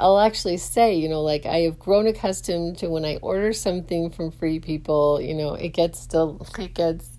I'll 0.00 0.18
actually 0.20 0.56
say, 0.56 0.94
you 0.94 1.08
know, 1.08 1.22
like 1.22 1.46
I 1.46 1.60
have 1.60 1.78
grown 1.78 2.06
accustomed 2.06 2.78
to 2.78 2.88
when 2.88 3.04
I 3.04 3.16
order 3.16 3.52
something 3.52 4.10
from 4.10 4.30
free 4.30 4.60
people, 4.60 5.20
you 5.20 5.34
know, 5.34 5.54
it 5.54 5.70
gets 5.70 6.00
still 6.00 6.46
it 6.58 6.74
gets 6.74 7.10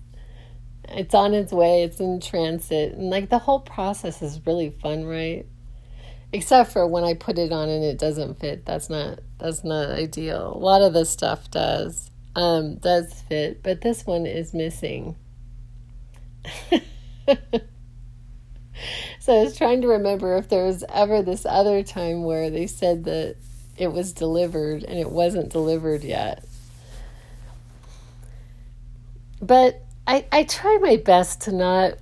it's 0.88 1.14
on 1.14 1.32
its 1.34 1.52
way, 1.52 1.84
it's 1.84 2.00
in 2.00 2.20
transit, 2.20 2.94
and 2.94 3.10
like 3.10 3.30
the 3.30 3.38
whole 3.38 3.60
process 3.60 4.20
is 4.22 4.40
really 4.46 4.70
fun, 4.70 5.04
right? 5.04 5.46
except 6.32 6.72
for 6.72 6.86
when 6.86 7.04
I 7.04 7.14
put 7.14 7.38
it 7.38 7.52
on 7.52 7.68
and 7.68 7.84
it 7.84 7.98
doesn't 7.98 8.40
fit. 8.40 8.64
That's 8.64 8.88
not 8.88 9.20
that's 9.38 9.62
not 9.64 9.90
ideal. 9.90 10.52
A 10.54 10.58
lot 10.58 10.82
of 10.82 10.92
the 10.94 11.04
stuff 11.04 11.50
does 11.50 12.10
um, 12.34 12.76
does 12.76 13.22
fit, 13.28 13.62
but 13.62 13.82
this 13.82 14.06
one 14.06 14.26
is 14.26 14.54
missing. 14.54 15.16
so 19.18 19.40
I 19.40 19.44
was 19.44 19.56
trying 19.56 19.82
to 19.82 19.88
remember 19.88 20.36
if 20.36 20.48
there 20.48 20.64
was 20.64 20.84
ever 20.88 21.22
this 21.22 21.46
other 21.48 21.82
time 21.82 22.24
where 22.24 22.50
they 22.50 22.66
said 22.66 23.04
that 23.04 23.36
it 23.76 23.92
was 23.92 24.12
delivered 24.12 24.84
and 24.84 24.98
it 24.98 25.10
wasn't 25.10 25.50
delivered 25.50 26.04
yet. 26.04 26.44
But 29.40 29.82
I, 30.06 30.26
I 30.30 30.44
try 30.44 30.78
my 30.80 30.96
best 30.96 31.42
to 31.42 31.52
not 31.52 31.94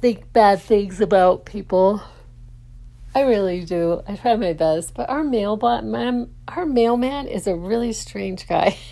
think 0.00 0.32
bad 0.32 0.60
things 0.60 1.00
about 1.00 1.44
people. 1.44 2.02
I 3.14 3.22
really 3.22 3.64
do. 3.64 4.02
I 4.06 4.16
try 4.16 4.36
my 4.36 4.52
best. 4.52 4.94
But 4.94 5.08
our 5.08 5.24
mailman, 5.24 6.34
our 6.48 6.66
mailman 6.66 7.26
is 7.28 7.46
a 7.46 7.54
really 7.54 7.92
strange 7.92 8.46
guy. 8.46 8.76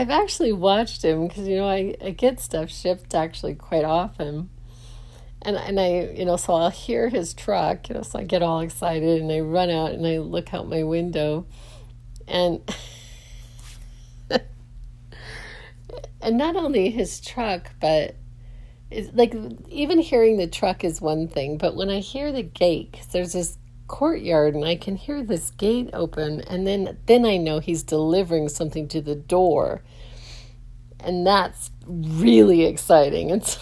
I've 0.00 0.08
actually 0.08 0.52
watched 0.52 1.04
him 1.04 1.28
because 1.28 1.46
you 1.46 1.56
know 1.56 1.68
I, 1.68 1.94
I 2.02 2.12
get 2.12 2.40
stuff 2.40 2.70
shipped 2.70 3.14
actually 3.14 3.54
quite 3.54 3.84
often, 3.84 4.48
and 5.42 5.56
and 5.58 5.78
I 5.78 6.14
you 6.16 6.24
know 6.24 6.36
so 6.38 6.54
I'll 6.54 6.70
hear 6.70 7.10
his 7.10 7.34
truck 7.34 7.90
you 7.90 7.96
know 7.96 8.00
so 8.00 8.18
I 8.18 8.24
get 8.24 8.42
all 8.42 8.60
excited 8.60 9.20
and 9.20 9.30
I 9.30 9.40
run 9.40 9.68
out 9.68 9.90
and 9.90 10.06
I 10.06 10.16
look 10.16 10.54
out 10.54 10.70
my 10.70 10.84
window, 10.84 11.44
and 12.26 12.62
and 16.22 16.38
not 16.38 16.56
only 16.56 16.88
his 16.88 17.20
truck 17.20 17.72
but 17.78 18.16
it's 18.90 19.12
like 19.12 19.34
even 19.68 19.98
hearing 19.98 20.38
the 20.38 20.46
truck 20.46 20.82
is 20.82 21.02
one 21.02 21.28
thing 21.28 21.58
but 21.58 21.76
when 21.76 21.90
I 21.90 21.98
hear 21.98 22.32
the 22.32 22.42
gate 22.42 22.94
cause 22.94 23.08
there's 23.08 23.34
this 23.34 23.58
courtyard 23.90 24.54
and 24.54 24.64
I 24.64 24.76
can 24.76 24.94
hear 24.94 25.20
this 25.20 25.50
gate 25.50 25.90
open 25.92 26.42
and 26.42 26.64
then 26.64 26.96
then 27.06 27.26
I 27.26 27.38
know 27.38 27.58
he's 27.58 27.82
delivering 27.82 28.48
something 28.48 28.86
to 28.88 29.00
the 29.00 29.16
door. 29.16 29.82
And 31.00 31.26
that's 31.26 31.72
really 31.86 32.66
exciting. 32.66 33.30
It's 33.30 33.58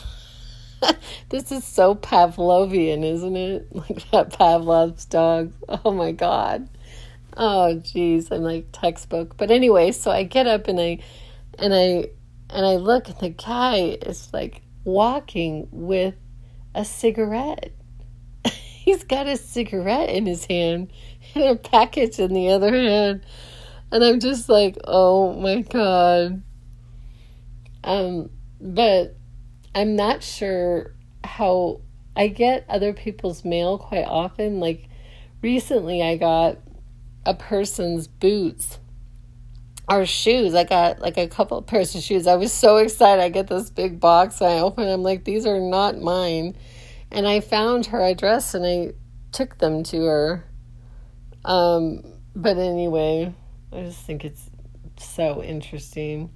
this 1.31 1.51
is 1.51 1.64
so 1.64 1.95
Pavlovian, 1.95 3.05
isn't 3.05 3.37
it? 3.37 3.68
Like 3.74 4.11
that 4.11 4.39
Pavlov's 4.39 5.07
dog. 5.07 5.55
Oh 5.66 5.93
my 5.93 6.12
god. 6.12 6.68
Oh 7.35 7.76
geez, 7.76 8.31
I'm 8.31 8.43
like 8.43 8.66
textbook. 8.70 9.39
But 9.39 9.51
anyway, 9.51 9.93
so 9.93 10.11
I 10.11 10.24
get 10.24 10.47
up 10.47 10.68
and 10.68 10.79
I 10.79 10.99
and 11.59 11.72
I 11.72 12.11
and 12.51 12.66
I 12.66 12.76
look 12.76 13.09
and 13.09 13.18
the 13.18 13.31
guy 13.31 13.99
is 14.03 14.29
like 14.35 14.61
walking 14.85 15.68
with 15.72 16.16
a 16.74 16.85
cigarette 16.85 17.72
he's 18.89 19.05
got 19.05 19.26
a 19.26 19.36
cigarette 19.36 20.09
in 20.09 20.24
his 20.24 20.47
hand 20.47 20.91
and 21.34 21.45
a 21.45 21.57
package 21.57 22.18
in 22.18 22.32
the 22.32 22.49
other 22.49 22.72
hand. 22.72 23.22
And 23.93 24.03
I'm 24.03 24.18
just 24.18 24.49
like, 24.49 24.78
oh 24.84 25.34
my 25.34 25.61
God. 25.61 26.43
Um, 27.84 28.30
but 28.59 29.14
I'm 29.74 29.95
not 29.95 30.22
sure 30.22 30.95
how 31.22 31.82
I 32.16 32.28
get 32.28 32.64
other 32.66 32.95
people's 32.95 33.45
mail 33.45 33.76
quite 33.76 34.07
often. 34.07 34.59
Like 34.59 34.89
recently, 35.43 36.03
I 36.03 36.16
got 36.16 36.57
a 37.26 37.34
person's 37.34 38.09
boots 38.09 38.78
or 39.86 40.07
shoes. 40.07 40.55
I 40.55 40.64
got 40.64 41.01
like 41.01 41.18
a 41.18 41.28
couple 41.28 41.61
pairs 41.61 41.95
of 41.95 42.03
shoes. 42.03 42.26
I 42.26 42.36
was 42.36 42.55
so 42.55 42.78
excited. 42.78 43.22
I 43.22 43.28
get 43.28 43.49
this 43.49 43.68
big 43.68 44.01
box. 44.01 44.41
I 44.41 44.61
open. 44.61 44.89
I'm 44.89 45.03
like, 45.03 45.24
these 45.24 45.45
are 45.45 45.61
not 45.61 46.01
mine 46.01 46.57
and 47.11 47.26
I 47.26 47.40
found 47.40 47.86
her 47.86 48.02
address 48.02 48.54
and 48.54 48.64
I 48.66 48.92
took 49.32 49.59
them 49.59 49.82
to 49.84 50.04
her. 50.04 50.44
Um, 51.44 52.02
but 52.34 52.59
anyway, 52.59 53.34
I 53.72 53.82
just 53.82 54.04
think 54.04 54.24
it's 54.24 54.50
so 54.98 55.42
interesting 55.42 56.30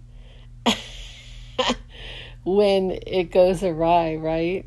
when 2.44 2.98
it 3.06 3.30
goes 3.30 3.62
awry, 3.62 4.16
right? 4.16 4.66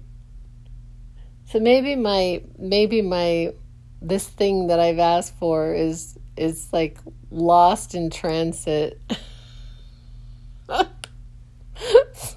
So 1.46 1.60
maybe 1.60 1.96
my 1.96 2.44
maybe 2.58 3.02
my 3.02 3.54
this 4.02 4.28
thing 4.28 4.68
that 4.68 4.80
I've 4.80 5.00
asked 5.00 5.38
for 5.38 5.74
is 5.74 6.18
is 6.38 6.68
like 6.74 6.98
lost 7.32 7.96
in 7.96 8.10
transit. 8.10 9.02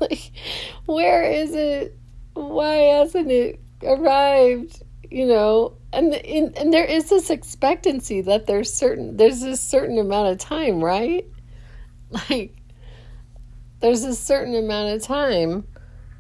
like 0.00 0.30
where 0.86 1.24
is 1.24 1.54
it? 1.54 1.96
Why 2.39 2.74
hasn't 2.74 3.30
it 3.30 3.61
arrived? 3.82 4.82
You 5.11 5.26
know, 5.26 5.76
and 5.93 6.14
in, 6.14 6.53
and 6.57 6.72
there 6.72 6.84
is 6.84 7.09
this 7.09 7.30
expectancy 7.30 8.20
that 8.22 8.47
there's 8.47 8.72
certain 8.72 9.16
there's 9.16 9.43
a 9.43 9.57
certain 9.57 9.99
amount 9.99 10.28
of 10.28 10.39
time, 10.39 10.82
right? 10.82 11.26
Like 12.30 12.57
there's 13.80 14.03
a 14.03 14.14
certain 14.14 14.55
amount 14.55 14.97
of 14.97 15.03
time 15.03 15.66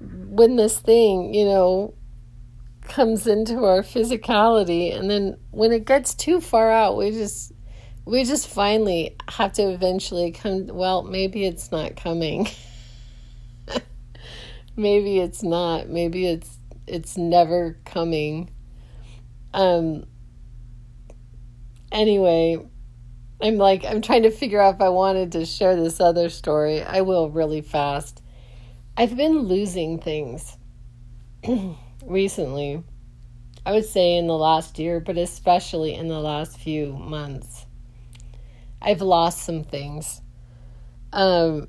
when 0.00 0.56
this 0.56 0.78
thing, 0.78 1.32
you 1.32 1.46
know, 1.46 1.94
comes 2.82 3.26
into 3.26 3.64
our 3.64 3.80
physicality 3.80 4.94
and 4.94 5.10
then 5.10 5.38
when 5.50 5.72
it 5.72 5.86
gets 5.86 6.14
too 6.14 6.42
far 6.42 6.70
out, 6.70 6.98
we 6.98 7.10
just 7.10 7.52
we 8.04 8.24
just 8.24 8.48
finally 8.48 9.16
have 9.30 9.54
to 9.54 9.62
eventually 9.62 10.30
come 10.30 10.66
well, 10.66 11.02
maybe 11.02 11.46
it's 11.46 11.72
not 11.72 11.96
coming. 11.96 12.48
maybe 14.78 15.18
it's 15.18 15.42
not. 15.42 15.88
Maybe 15.88 16.26
it's 16.26 16.58
it's 16.86 17.18
never 17.18 17.78
coming. 17.84 18.50
Um 19.52 20.06
anyway 21.90 22.58
i'm 23.40 23.56
like 23.56 23.84
i'm 23.84 24.02
trying 24.02 24.22
to 24.22 24.30
figure 24.30 24.60
out 24.60 24.74
if 24.74 24.80
i 24.80 24.88
wanted 24.90 25.32
to 25.32 25.44
share 25.46 25.76
this 25.76 26.00
other 26.00 26.28
story. 26.28 26.82
I 26.82 27.00
will 27.00 27.30
really 27.30 27.60
fast. 27.60 28.22
I've 28.96 29.16
been 29.16 29.40
losing 29.40 29.98
things 29.98 30.56
recently. 32.04 32.82
I 33.64 33.72
would 33.72 33.84
say 33.84 34.16
in 34.16 34.26
the 34.26 34.36
last 34.36 34.78
year 34.78 35.00
but 35.00 35.16
especially 35.16 35.94
in 35.94 36.08
the 36.08 36.20
last 36.20 36.58
few 36.58 36.92
months. 36.92 37.66
I've 38.82 39.00
lost 39.02 39.44
some 39.44 39.64
things. 39.64 40.20
Um 41.12 41.68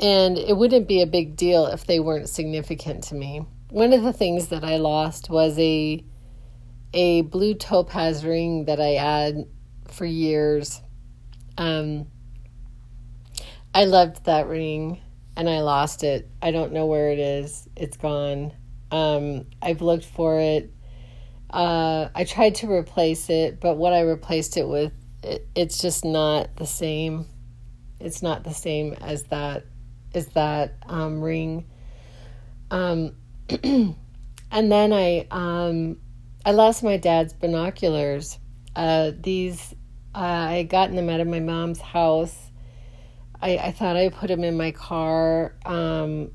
and 0.00 0.38
it 0.38 0.56
wouldn't 0.56 0.88
be 0.88 1.02
a 1.02 1.06
big 1.06 1.36
deal 1.36 1.66
if 1.66 1.86
they 1.86 2.00
weren't 2.00 2.28
significant 2.28 3.04
to 3.04 3.14
me. 3.14 3.46
One 3.70 3.92
of 3.92 4.02
the 4.02 4.12
things 4.12 4.48
that 4.48 4.64
I 4.64 4.76
lost 4.76 5.30
was 5.30 5.58
a 5.58 6.04
a 6.92 7.22
blue 7.22 7.54
topaz 7.54 8.24
ring 8.24 8.66
that 8.66 8.80
I 8.80 8.90
had 8.90 9.46
for 9.88 10.04
years. 10.04 10.80
Um, 11.58 12.06
I 13.74 13.84
loved 13.86 14.24
that 14.26 14.46
ring 14.46 15.00
and 15.36 15.50
I 15.50 15.60
lost 15.60 16.04
it. 16.04 16.30
I 16.40 16.52
don't 16.52 16.72
know 16.72 16.86
where 16.86 17.10
it 17.10 17.18
is. 17.18 17.68
It's 17.76 17.96
gone. 17.96 18.52
Um, 18.92 19.46
I've 19.60 19.82
looked 19.82 20.04
for 20.04 20.38
it. 20.38 20.72
Uh, 21.50 22.08
I 22.14 22.22
tried 22.24 22.54
to 22.56 22.70
replace 22.70 23.28
it, 23.28 23.60
but 23.60 23.76
what 23.76 23.92
I 23.92 24.02
replaced 24.02 24.56
it 24.56 24.68
with, 24.68 24.92
it, 25.24 25.48
it's 25.56 25.78
just 25.78 26.04
not 26.04 26.56
the 26.56 26.66
same. 26.66 27.26
It's 27.98 28.22
not 28.22 28.44
the 28.44 28.54
same 28.54 28.92
as 28.94 29.24
that 29.24 29.64
is 30.16 30.28
that 30.28 30.74
um, 30.86 31.20
ring. 31.20 31.66
Um, 32.70 33.14
and 33.62 33.96
then 34.50 34.92
I 34.92 35.26
um, 35.30 35.98
I 36.44 36.52
lost 36.52 36.82
my 36.82 36.96
dad's 36.96 37.32
binoculars. 37.32 38.38
Uh, 38.76 39.12
these 39.18 39.74
uh, 40.14 40.18
I 40.18 40.62
gotten 40.64 40.96
them 40.96 41.08
out 41.08 41.20
of 41.20 41.26
my 41.26 41.40
mom's 41.40 41.80
house. 41.80 42.36
I, 43.40 43.58
I 43.58 43.72
thought 43.72 43.96
I 43.96 44.08
put 44.08 44.28
them 44.28 44.44
in 44.44 44.56
my 44.56 44.70
car. 44.70 45.54
Um, 45.64 46.30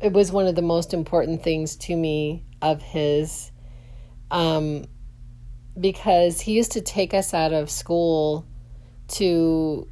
it 0.00 0.12
was 0.12 0.32
one 0.32 0.46
of 0.46 0.54
the 0.54 0.62
most 0.62 0.94
important 0.94 1.42
things 1.42 1.76
to 1.76 1.96
me 1.96 2.44
of 2.62 2.82
his, 2.82 3.50
um, 4.30 4.84
because 5.78 6.40
he 6.40 6.52
used 6.52 6.72
to 6.72 6.80
take 6.80 7.14
us 7.14 7.34
out 7.34 7.52
of 7.52 7.70
school 7.70 8.46
to 9.08 9.88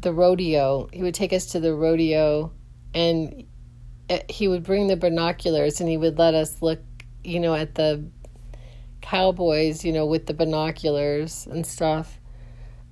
the 0.00 0.12
rodeo. 0.12 0.88
He 0.92 1.02
would 1.02 1.14
take 1.14 1.32
us 1.32 1.46
to 1.46 1.60
the 1.60 1.74
rodeo 1.74 2.52
and 2.94 3.44
he 4.28 4.48
would 4.48 4.62
bring 4.62 4.86
the 4.86 4.96
binoculars 4.96 5.80
and 5.80 5.88
he 5.88 5.96
would 5.96 6.18
let 6.18 6.34
us 6.34 6.62
look, 6.62 6.80
you 7.22 7.40
know, 7.40 7.54
at 7.54 7.74
the 7.74 8.04
cowboys, 9.00 9.84
you 9.84 9.92
know, 9.92 10.06
with 10.06 10.26
the 10.26 10.34
binoculars 10.34 11.46
and 11.46 11.66
stuff. 11.66 12.18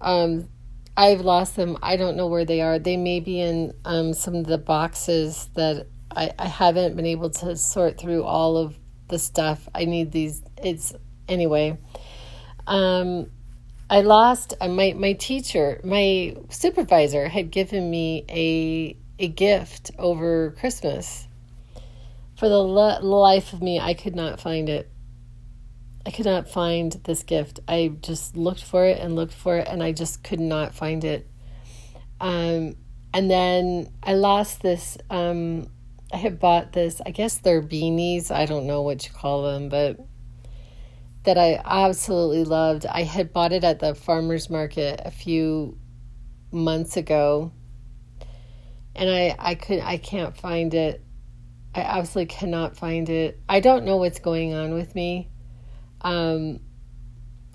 Um, 0.01 0.49
I've 0.97 1.21
lost 1.21 1.57
them. 1.57 1.77
I 1.83 1.97
don't 1.97 2.17
know 2.17 2.27
where 2.27 2.45
they 2.45 2.61
are. 2.61 2.79
They 2.79 2.97
may 2.97 3.21
be 3.21 3.41
in 3.41 3.75
um, 3.85 4.15
some 4.15 4.35
of 4.35 4.47
the 4.47 4.59
boxes 4.59 5.49
that 5.55 5.87
I, 6.11 6.33
I 6.39 6.47
haven't 6.47 6.97
been 6.97 7.07
able 7.07 7.31
to 7.31 7.57
sort 7.57 7.99
through 7.99 8.25
all 8.25 8.57
of 8.57 8.79
the 9.09 9.19
stuff. 9.19 9.69
I 9.75 9.85
need 9.85 10.13
these. 10.13 10.43
It's 10.63 10.95
anyway. 11.29 11.79
Um, 12.67 13.31
I 13.89 14.01
lost 14.01 14.55
uh, 14.61 14.69
my 14.69 14.95
my 14.95 15.13
teacher, 15.13 15.81
my 15.85 16.37
supervisor 16.49 17.29
had 17.29 17.51
given 17.51 17.89
me 17.89 18.25
a 18.29 18.97
a 19.19 19.29
gift 19.29 19.91
over 19.99 20.53
Christmas. 20.59 21.27
For 22.37 22.49
the 22.49 22.63
life 22.63 23.53
of 23.53 23.63
me, 23.63 23.81
I 23.81 23.95
could 23.95 24.15
not 24.15 24.41
find 24.41 24.69
it. 24.69 24.91
I 26.05 26.11
could 26.11 26.27
not 26.27 26.49
find 26.49 26.93
this 27.05 27.23
gift. 27.23 27.61
I 27.67 27.93
just 28.01 28.37
looked 28.37 28.63
for 28.63 28.85
it 28.85 29.01
and 29.01 29.17
looked 29.17 29.33
for 29.33 29.57
it, 29.57 29.69
and 29.69 29.83
I 29.83 29.93
just 29.93 30.23
could 30.23 30.41
not 30.41 30.75
find 30.75 31.03
it. 31.03 31.27
Um, 32.21 32.77
and 33.13 33.31
then 33.31 33.93
I 34.03 34.15
lost 34.15 34.63
this. 34.63 34.99
Um, 35.11 35.69
I 36.13 36.19
had 36.19 36.39
bought 36.39 36.73
this. 36.73 37.01
I 37.05 37.11
guess 37.11 37.39
they're 37.39 37.63
beanies. 37.63 38.31
I 38.31 38.47
don't 38.47 38.67
know 38.67 38.83
what 38.83 39.07
you 39.07 39.13
call 39.13 39.43
them, 39.43 39.69
but 39.69 39.99
that 41.25 41.37
I 41.37 41.61
absolutely 41.65 42.45
loved. 42.45 42.87
I 42.87 43.03
had 43.03 43.33
bought 43.33 43.53
it 43.53 43.65
at 43.65 43.81
the 43.81 43.95
farmers 43.95 44.49
market 44.49 45.01
a 45.05 45.11
few 45.11 45.77
months 46.53 46.97
ago, 46.97 47.53
and 48.97 49.11
I 49.11 49.37
I 49.39 49.55
could 49.55 49.81
I 49.81 49.99
can't 49.99 50.37
find 50.37 50.75
it. 50.75 51.05
I 51.75 51.81
absolutely 51.81 52.35
cannot 52.35 52.77
find 52.77 53.09
it. 53.09 53.41
I 53.49 53.61
don't 53.61 53.85
know 53.85 53.99
what's 53.99 54.19
going 54.19 54.55
on 54.55 54.73
with 54.73 54.95
me. 54.95 55.31
Um, 56.01 56.61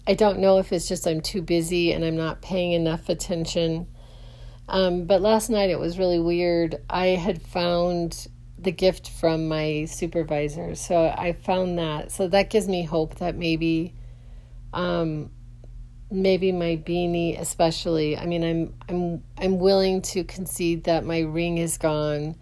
I 0.05 0.13
don't 0.13 0.39
know 0.39 0.59
if 0.59 0.71
it's 0.71 0.87
just 0.87 1.07
I'm 1.07 1.21
too 1.21 1.41
busy 1.41 1.91
and 1.91 2.05
I'm 2.05 2.15
not 2.15 2.41
paying 2.41 2.73
enough 2.73 3.09
attention. 3.09 3.87
Um, 4.67 5.05
but 5.05 5.21
last 5.21 5.49
night 5.49 5.69
it 5.69 5.79
was 5.79 5.97
really 5.97 6.19
weird. 6.19 6.81
I 6.89 7.07
had 7.07 7.41
found 7.41 8.27
the 8.57 8.71
gift 8.71 9.09
from 9.09 9.47
my 9.47 9.85
supervisor, 9.85 10.75
so 10.75 11.05
I 11.05 11.33
found 11.33 11.79
that. 11.79 12.11
So 12.11 12.27
that 12.27 12.49
gives 12.49 12.67
me 12.67 12.83
hope 12.83 13.15
that 13.15 13.35
maybe, 13.35 13.95
um, 14.71 15.31
maybe 16.11 16.51
my 16.51 16.77
beanie, 16.77 17.39
especially. 17.39 18.17
I 18.17 18.25
mean, 18.25 18.43
I'm 18.43 18.73
I'm 18.89 19.23
I'm 19.37 19.59
willing 19.59 20.01
to 20.03 20.23
concede 20.23 20.83
that 20.83 21.05
my 21.05 21.19
ring 21.21 21.57
is 21.57 21.77
gone 21.77 22.35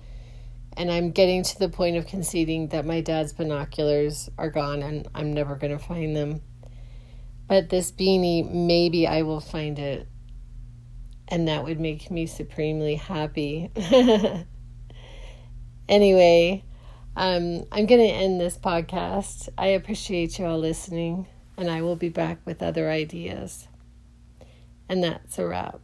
and 0.80 0.90
I'm 0.92 1.12
getting 1.12 1.44
to 1.44 1.60
the 1.60 1.68
point 1.68 1.98
of 1.98 2.08
conceding 2.08 2.70
that 2.70 2.86
my 2.86 3.02
dad's 3.02 3.34
binoculars 3.34 4.30
are 4.38 4.50
gone 4.50 4.82
and 4.82 5.08
I'm 5.14 5.34
never 5.34 5.56
going 5.56 5.78
to 5.78 5.84
find 5.84 6.16
them. 6.16 6.42
But 7.48 7.70
this 7.70 7.92
beanie, 7.92 8.50
maybe 8.50 9.06
I 9.06 9.24
will 9.24 9.42
find 9.42 9.78
it. 9.78 10.08
And 11.28 11.48
that 11.50 11.66
would 11.66 11.82
make 11.82 12.10
me 12.10 12.26
supremely 12.28 12.96
happy. 12.96 13.70
anyway, 15.90 16.64
um, 17.18 17.66
I'm 17.72 17.86
going 17.86 18.02
to 18.02 18.08
end 18.08 18.40
this 18.40 18.58
podcast. 18.58 19.50
I 19.58 19.68
appreciate 19.68 20.40
you 20.40 20.46
all 20.46 20.58
listening, 20.58 21.28
and 21.60 21.70
I 21.70 21.82
will 21.82 21.98
be 21.98 22.08
back 22.10 22.40
with 22.46 22.64
other 22.64 22.90
ideas. 22.90 23.68
And 24.88 25.04
that's 25.04 25.38
a 25.38 25.46
wrap. 25.46 25.82